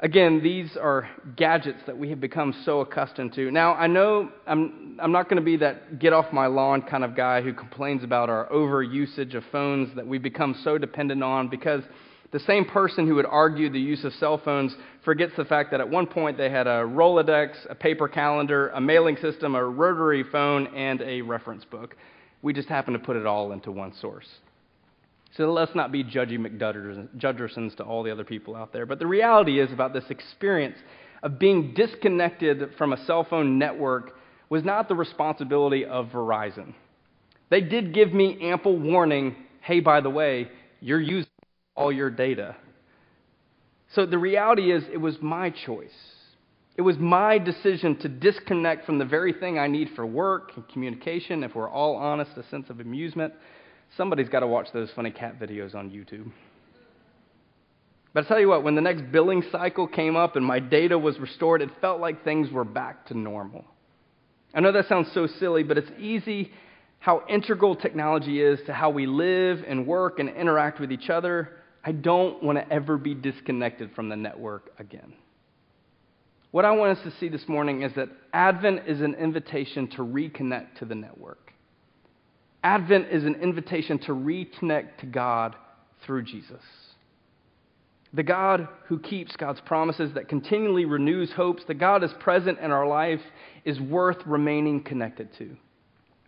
Again, 0.00 0.42
these 0.42 0.76
are 0.76 1.08
gadgets 1.36 1.78
that 1.86 1.96
we 1.96 2.10
have 2.10 2.20
become 2.20 2.54
so 2.64 2.80
accustomed 2.80 3.32
to. 3.34 3.50
Now, 3.52 3.74
I 3.74 3.86
know 3.86 4.30
I'm, 4.46 4.98
I'm 5.00 5.12
not 5.12 5.28
going 5.28 5.36
to 5.36 5.44
be 5.44 5.56
that 5.58 6.00
get 6.00 6.12
off 6.12 6.32
my 6.32 6.46
lawn 6.46 6.82
kind 6.82 7.04
of 7.04 7.14
guy 7.14 7.42
who 7.42 7.54
complains 7.54 8.02
about 8.02 8.28
our 8.28 8.48
overusage 8.48 9.34
of 9.34 9.44
phones 9.52 9.94
that 9.94 10.06
we've 10.06 10.22
become 10.22 10.60
so 10.64 10.76
dependent 10.78 11.22
on 11.22 11.48
because 11.48 11.84
the 12.34 12.40
same 12.40 12.64
person 12.64 13.06
who 13.06 13.14
would 13.14 13.26
argue 13.26 13.70
the 13.70 13.78
use 13.78 14.02
of 14.02 14.12
cell 14.14 14.38
phones 14.44 14.74
forgets 15.04 15.32
the 15.36 15.44
fact 15.44 15.70
that 15.70 15.78
at 15.78 15.88
one 15.88 16.04
point 16.04 16.36
they 16.36 16.50
had 16.50 16.66
a 16.66 16.82
Rolodex, 16.82 17.50
a 17.70 17.76
paper 17.76 18.08
calendar, 18.08 18.70
a 18.70 18.80
mailing 18.80 19.16
system, 19.18 19.54
a 19.54 19.64
rotary 19.64 20.24
phone, 20.32 20.66
and 20.74 21.00
a 21.02 21.22
reference 21.22 21.64
book. 21.64 21.94
We 22.42 22.52
just 22.52 22.68
happen 22.68 22.92
to 22.94 22.98
put 22.98 23.14
it 23.14 23.24
all 23.24 23.52
into 23.52 23.70
one 23.70 23.94
source. 24.00 24.26
So 25.36 25.52
let's 25.52 25.76
not 25.76 25.92
be 25.92 26.02
judgy 26.02 26.36
McJudgersons 26.36 27.76
to 27.76 27.84
all 27.84 28.02
the 28.02 28.10
other 28.10 28.24
people 28.24 28.56
out 28.56 28.72
there. 28.72 28.84
But 28.84 28.98
the 28.98 29.06
reality 29.06 29.60
is 29.60 29.70
about 29.70 29.92
this 29.92 30.10
experience 30.10 30.78
of 31.22 31.38
being 31.38 31.72
disconnected 31.72 32.70
from 32.76 32.92
a 32.92 33.04
cell 33.04 33.22
phone 33.22 33.60
network 33.60 34.16
was 34.50 34.64
not 34.64 34.88
the 34.88 34.96
responsibility 34.96 35.84
of 35.84 36.06
Verizon. 36.06 36.74
They 37.50 37.60
did 37.60 37.94
give 37.94 38.12
me 38.12 38.38
ample 38.42 38.76
warning 38.76 39.36
hey, 39.60 39.78
by 39.78 40.00
the 40.00 40.10
way, 40.10 40.48
you're 40.80 41.00
using 41.00 41.30
all 41.74 41.92
your 41.92 42.10
data. 42.10 42.56
So 43.94 44.06
the 44.06 44.18
reality 44.18 44.72
is, 44.72 44.84
it 44.92 44.98
was 44.98 45.16
my 45.20 45.50
choice. 45.50 45.90
It 46.76 46.82
was 46.82 46.98
my 46.98 47.38
decision 47.38 47.96
to 48.00 48.08
disconnect 48.08 48.84
from 48.84 48.98
the 48.98 49.04
very 49.04 49.32
thing 49.32 49.58
I 49.58 49.68
need 49.68 49.90
for 49.94 50.04
work 50.04 50.52
and 50.56 50.68
communication, 50.68 51.44
if 51.44 51.54
we're 51.54 51.70
all 51.70 51.96
honest, 51.96 52.32
a 52.36 52.42
sense 52.48 52.68
of 52.70 52.80
amusement. 52.80 53.32
Somebody's 53.96 54.28
got 54.28 54.40
to 54.40 54.46
watch 54.46 54.68
those 54.72 54.90
funny 54.96 55.12
cat 55.12 55.38
videos 55.38 55.74
on 55.74 55.90
YouTube. 55.90 56.30
But 58.12 58.24
I 58.24 58.28
tell 58.28 58.40
you 58.40 58.48
what, 58.48 58.62
when 58.64 58.74
the 58.74 58.80
next 58.80 59.10
billing 59.12 59.42
cycle 59.52 59.86
came 59.86 60.16
up 60.16 60.36
and 60.36 60.44
my 60.44 60.60
data 60.60 60.98
was 60.98 61.18
restored, 61.18 61.62
it 61.62 61.70
felt 61.80 62.00
like 62.00 62.24
things 62.24 62.50
were 62.50 62.64
back 62.64 63.06
to 63.06 63.18
normal. 63.18 63.64
I 64.54 64.60
know 64.60 64.72
that 64.72 64.88
sounds 64.88 65.08
so 65.12 65.26
silly, 65.26 65.64
but 65.64 65.78
it's 65.78 65.90
easy 65.98 66.52
how 67.00 67.22
integral 67.28 67.76
technology 67.76 68.40
is 68.40 68.60
to 68.66 68.72
how 68.72 68.90
we 68.90 69.06
live 69.06 69.64
and 69.66 69.86
work 69.86 70.20
and 70.20 70.28
interact 70.28 70.80
with 70.80 70.90
each 70.90 71.10
other, 71.10 71.56
I 71.84 71.92
don't 71.92 72.42
want 72.42 72.58
to 72.58 72.72
ever 72.72 72.96
be 72.96 73.14
disconnected 73.14 73.90
from 73.94 74.08
the 74.08 74.16
network 74.16 74.72
again. 74.78 75.12
What 76.50 76.64
I 76.64 76.70
want 76.70 76.96
us 76.96 77.04
to 77.04 77.18
see 77.18 77.28
this 77.28 77.46
morning 77.48 77.82
is 77.82 77.92
that 77.94 78.08
Advent 78.32 78.82
is 78.86 79.00
an 79.00 79.14
invitation 79.14 79.88
to 79.88 79.98
reconnect 79.98 80.76
to 80.78 80.84
the 80.84 80.94
network. 80.94 81.52
Advent 82.62 83.08
is 83.10 83.24
an 83.24 83.34
invitation 83.34 83.98
to 83.98 84.12
reconnect 84.12 84.98
to 85.00 85.06
God 85.06 85.56
through 86.06 86.22
Jesus. 86.22 86.62
The 88.14 88.22
God 88.22 88.68
who 88.86 89.00
keeps 89.00 89.36
God's 89.36 89.60
promises, 89.62 90.12
that 90.14 90.28
continually 90.28 90.84
renews 90.84 91.32
hopes, 91.32 91.64
the 91.66 91.74
God 91.74 92.04
is 92.04 92.12
present 92.20 92.60
in 92.60 92.70
our 92.70 92.86
life, 92.86 93.20
is 93.64 93.80
worth 93.80 94.18
remaining 94.24 94.82
connected 94.82 95.28
to. 95.38 95.56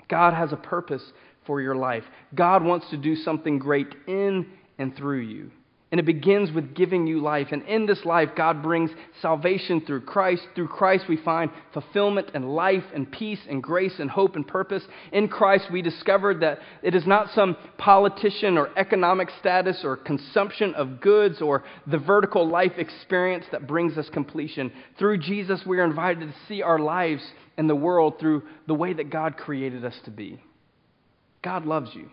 God 0.08 0.34
has 0.34 0.52
a 0.52 0.56
purpose 0.56 1.12
for 1.46 1.60
your 1.60 1.76
life. 1.76 2.02
God 2.34 2.64
wants 2.64 2.90
to 2.90 2.96
do 2.96 3.14
something 3.14 3.58
great 3.58 3.94
in 4.08 4.46
and 4.78 4.96
through 4.96 5.20
you. 5.20 5.50
And 5.92 6.00
it 6.00 6.04
begins 6.04 6.50
with 6.50 6.74
giving 6.74 7.06
you 7.06 7.20
life. 7.20 7.48
And 7.52 7.62
in 7.62 7.86
this 7.86 8.04
life, 8.04 8.30
God 8.36 8.60
brings 8.60 8.90
salvation 9.22 9.80
through 9.86 10.00
Christ. 10.00 10.42
Through 10.56 10.66
Christ, 10.66 11.04
we 11.08 11.16
find 11.16 11.48
fulfillment 11.72 12.32
and 12.34 12.54
life 12.56 12.82
and 12.92 13.10
peace 13.10 13.38
and 13.48 13.62
grace 13.62 13.94
and 14.00 14.10
hope 14.10 14.34
and 14.34 14.46
purpose. 14.46 14.82
In 15.12 15.28
Christ, 15.28 15.70
we 15.70 15.82
discovered 15.82 16.40
that 16.40 16.58
it 16.82 16.96
is 16.96 17.06
not 17.06 17.30
some 17.30 17.56
politician 17.78 18.58
or 18.58 18.76
economic 18.76 19.30
status 19.38 19.82
or 19.84 19.96
consumption 19.96 20.74
of 20.74 21.00
goods 21.00 21.40
or 21.40 21.62
the 21.86 21.98
vertical 21.98 22.48
life 22.48 22.72
experience 22.78 23.44
that 23.52 23.68
brings 23.68 23.96
us 23.96 24.10
completion. 24.10 24.72
Through 24.98 25.18
Jesus, 25.18 25.62
we 25.64 25.78
are 25.78 25.84
invited 25.84 26.28
to 26.28 26.34
see 26.48 26.62
our 26.62 26.80
lives 26.80 27.22
and 27.56 27.70
the 27.70 27.76
world 27.76 28.18
through 28.18 28.42
the 28.66 28.74
way 28.74 28.92
that 28.92 29.10
God 29.10 29.36
created 29.36 29.84
us 29.84 29.98
to 30.04 30.10
be. 30.10 30.42
God 31.42 31.64
loves 31.64 31.90
you. 31.94 32.10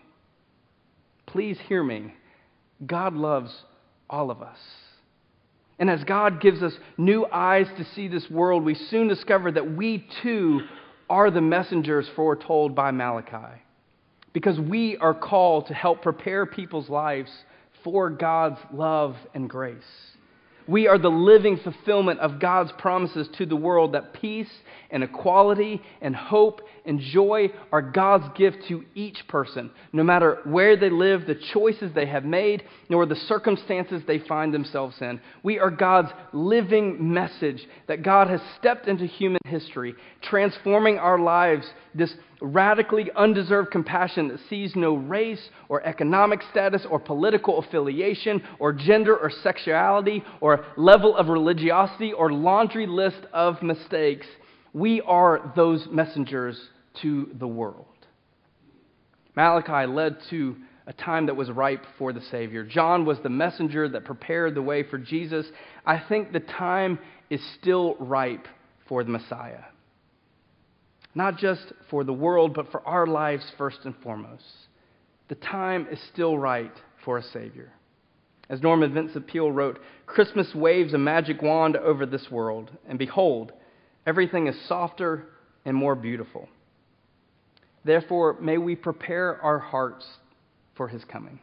Please 1.26 1.58
hear 1.66 1.82
me. 1.82 2.14
God 2.84 3.14
loves 3.14 3.52
all 4.08 4.30
of 4.30 4.42
us. 4.42 4.58
And 5.78 5.90
as 5.90 6.04
God 6.04 6.40
gives 6.40 6.62
us 6.62 6.72
new 6.96 7.26
eyes 7.26 7.66
to 7.76 7.84
see 7.94 8.08
this 8.08 8.30
world, 8.30 8.64
we 8.64 8.74
soon 8.74 9.08
discover 9.08 9.50
that 9.52 9.74
we 9.76 10.06
too 10.22 10.60
are 11.10 11.30
the 11.30 11.40
messengers 11.40 12.08
foretold 12.14 12.74
by 12.74 12.90
Malachi. 12.90 13.60
Because 14.32 14.58
we 14.58 14.96
are 14.98 15.14
called 15.14 15.66
to 15.66 15.74
help 15.74 16.02
prepare 16.02 16.46
people's 16.46 16.88
lives 16.88 17.30
for 17.82 18.10
God's 18.10 18.58
love 18.72 19.16
and 19.34 19.48
grace. 19.48 19.82
We 20.66 20.88
are 20.88 20.96
the 20.96 21.10
living 21.10 21.58
fulfillment 21.58 22.20
of 22.20 22.40
God's 22.40 22.72
promises 22.78 23.28
to 23.36 23.44
the 23.44 23.56
world 23.56 23.92
that 23.92 24.14
peace 24.14 24.50
and 24.90 25.02
equality 25.02 25.82
and 26.00 26.16
hope 26.16 26.62
and 26.86 27.00
joy 27.00 27.50
are 27.70 27.82
God's 27.82 28.26
gift 28.36 28.66
to 28.68 28.84
each 28.94 29.26
person, 29.28 29.70
no 29.92 30.02
matter 30.02 30.38
where 30.44 30.76
they 30.76 30.88
live, 30.88 31.26
the 31.26 31.34
choices 31.34 31.92
they 31.92 32.06
have 32.06 32.24
made, 32.24 32.64
nor 32.88 33.04
the 33.04 33.16
circumstances 33.16 34.02
they 34.06 34.20
find 34.20 34.54
themselves 34.54 34.96
in. 35.02 35.20
We 35.42 35.58
are 35.58 35.70
God's 35.70 36.12
living 36.32 37.12
message 37.12 37.66
that 37.86 38.02
God 38.02 38.28
has 38.28 38.40
stepped 38.58 38.88
into 38.88 39.04
human 39.04 39.40
history, 39.44 39.94
transforming 40.22 40.98
our 40.98 41.18
lives, 41.18 41.66
this 41.94 42.14
radically 42.40 43.10
undeserved 43.14 43.70
compassion 43.70 44.28
that 44.28 44.40
sees 44.48 44.74
no 44.74 44.94
race 44.94 45.50
or 45.68 45.84
economic 45.86 46.40
status 46.50 46.86
or 46.90 46.98
political 46.98 47.58
affiliation 47.58 48.42
or 48.58 48.72
gender 48.72 49.14
or 49.14 49.30
sexuality 49.30 50.24
or 50.40 50.64
level 50.78 51.14
of 51.16 51.28
religiosity 51.28 52.12
or 52.12 52.32
laundry 52.32 52.86
list 52.86 53.20
of 53.34 53.62
mistakes. 53.62 54.26
We 54.72 55.02
are 55.02 55.52
those 55.54 55.86
messengers 55.90 56.58
to 57.02 57.28
the 57.38 57.48
world. 57.48 57.86
Malachi 59.36 59.86
led 59.86 60.16
to 60.30 60.56
a 60.86 60.92
time 60.94 61.26
that 61.26 61.36
was 61.36 61.50
ripe 61.50 61.84
for 61.98 62.14
the 62.14 62.20
Savior. 62.30 62.64
John 62.64 63.04
was 63.04 63.18
the 63.22 63.28
messenger 63.28 63.90
that 63.90 64.04
prepared 64.04 64.54
the 64.54 64.62
way 64.62 64.82
for 64.82 64.96
Jesus. 64.96 65.46
I 65.84 65.98
think 65.98 66.32
the 66.32 66.40
time 66.40 66.98
is 67.28 67.40
still 67.60 67.96
ripe 67.96 68.46
for 68.88 69.04
the 69.04 69.10
Messiah 69.10 69.64
not 71.14 71.38
just 71.38 71.72
for 71.90 72.04
the 72.04 72.12
world, 72.12 72.54
but 72.54 72.70
for 72.70 72.86
our 72.86 73.06
lives 73.06 73.44
first 73.56 73.78
and 73.84 73.94
foremost. 74.02 74.42
The 75.28 75.36
time 75.36 75.86
is 75.90 75.98
still 76.12 76.36
right 76.36 76.72
for 77.04 77.18
a 77.18 77.22
Savior. 77.22 77.72
As 78.50 78.60
Norman 78.60 78.92
Vincent 78.92 79.26
Peale 79.26 79.50
wrote, 79.50 79.78
Christmas 80.06 80.54
waves 80.54 80.92
a 80.92 80.98
magic 80.98 81.40
wand 81.40 81.76
over 81.76 82.04
this 82.04 82.30
world, 82.30 82.70
and 82.86 82.98
behold, 82.98 83.52
everything 84.06 84.48
is 84.48 84.68
softer 84.68 85.26
and 85.64 85.74
more 85.74 85.94
beautiful. 85.94 86.48
Therefore, 87.84 88.38
may 88.40 88.58
we 88.58 88.74
prepare 88.74 89.40
our 89.40 89.58
hearts 89.58 90.06
for 90.76 90.88
His 90.88 91.04
coming. 91.04 91.38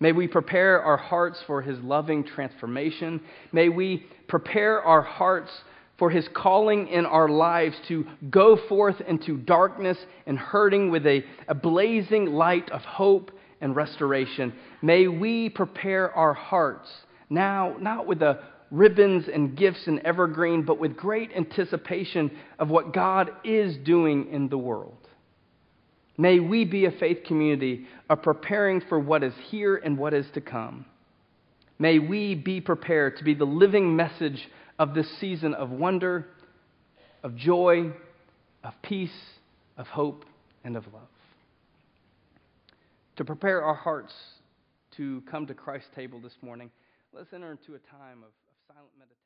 May 0.00 0.10
we 0.10 0.26
prepare 0.26 0.82
our 0.82 0.96
hearts 0.96 1.40
for 1.46 1.62
His 1.62 1.78
loving 1.80 2.24
transformation. 2.24 3.20
May 3.52 3.68
we 3.68 4.06
prepare 4.26 4.82
our 4.82 5.02
hearts 5.02 5.50
for 5.98 6.10
his 6.10 6.26
calling 6.34 6.88
in 6.88 7.06
our 7.06 7.28
lives 7.28 7.76
to 7.88 8.06
go 8.30 8.56
forth 8.68 9.00
into 9.02 9.36
darkness 9.36 9.98
and 10.26 10.38
hurting 10.38 10.90
with 10.90 11.06
a, 11.06 11.24
a 11.48 11.54
blazing 11.54 12.26
light 12.26 12.70
of 12.70 12.82
hope 12.82 13.30
and 13.60 13.76
restoration. 13.76 14.52
May 14.82 15.06
we 15.06 15.48
prepare 15.48 16.12
our 16.12 16.34
hearts 16.34 16.88
now, 17.30 17.76
not 17.80 18.06
with 18.06 18.18
the 18.18 18.40
ribbons 18.70 19.26
and 19.32 19.56
gifts 19.56 19.86
and 19.86 20.00
evergreen, 20.00 20.62
but 20.62 20.78
with 20.78 20.96
great 20.96 21.30
anticipation 21.34 22.30
of 22.58 22.68
what 22.68 22.92
God 22.92 23.30
is 23.44 23.76
doing 23.78 24.30
in 24.32 24.48
the 24.48 24.58
world. 24.58 24.98
May 26.16 26.38
we 26.38 26.64
be 26.64 26.84
a 26.84 26.92
faith 26.92 27.24
community 27.26 27.86
of 28.08 28.22
preparing 28.22 28.80
for 28.88 28.98
what 28.98 29.22
is 29.22 29.34
here 29.48 29.76
and 29.76 29.98
what 29.98 30.14
is 30.14 30.26
to 30.34 30.40
come. 30.40 30.86
May 31.78 31.98
we 31.98 32.34
be 32.34 32.60
prepared 32.60 33.16
to 33.16 33.24
be 33.24 33.34
the 33.34 33.44
living 33.44 33.96
message 33.96 34.48
of 34.78 34.94
this 34.94 35.08
season 35.20 35.54
of 35.54 35.70
wonder, 35.70 36.26
of 37.22 37.36
joy, 37.36 37.92
of 38.62 38.74
peace, 38.82 39.10
of 39.76 39.86
hope, 39.86 40.24
and 40.64 40.76
of 40.76 40.84
love. 40.92 41.02
To 43.16 43.24
prepare 43.24 43.62
our 43.62 43.74
hearts 43.74 44.12
to 44.96 45.22
come 45.30 45.46
to 45.46 45.54
Christ's 45.54 45.90
table 45.94 46.20
this 46.20 46.36
morning, 46.42 46.70
let's 47.12 47.32
enter 47.32 47.50
into 47.50 47.74
a 47.74 47.78
time 47.78 48.18
of, 48.18 48.30
of 48.30 48.56
silent 48.66 48.90
meditation. 48.98 49.23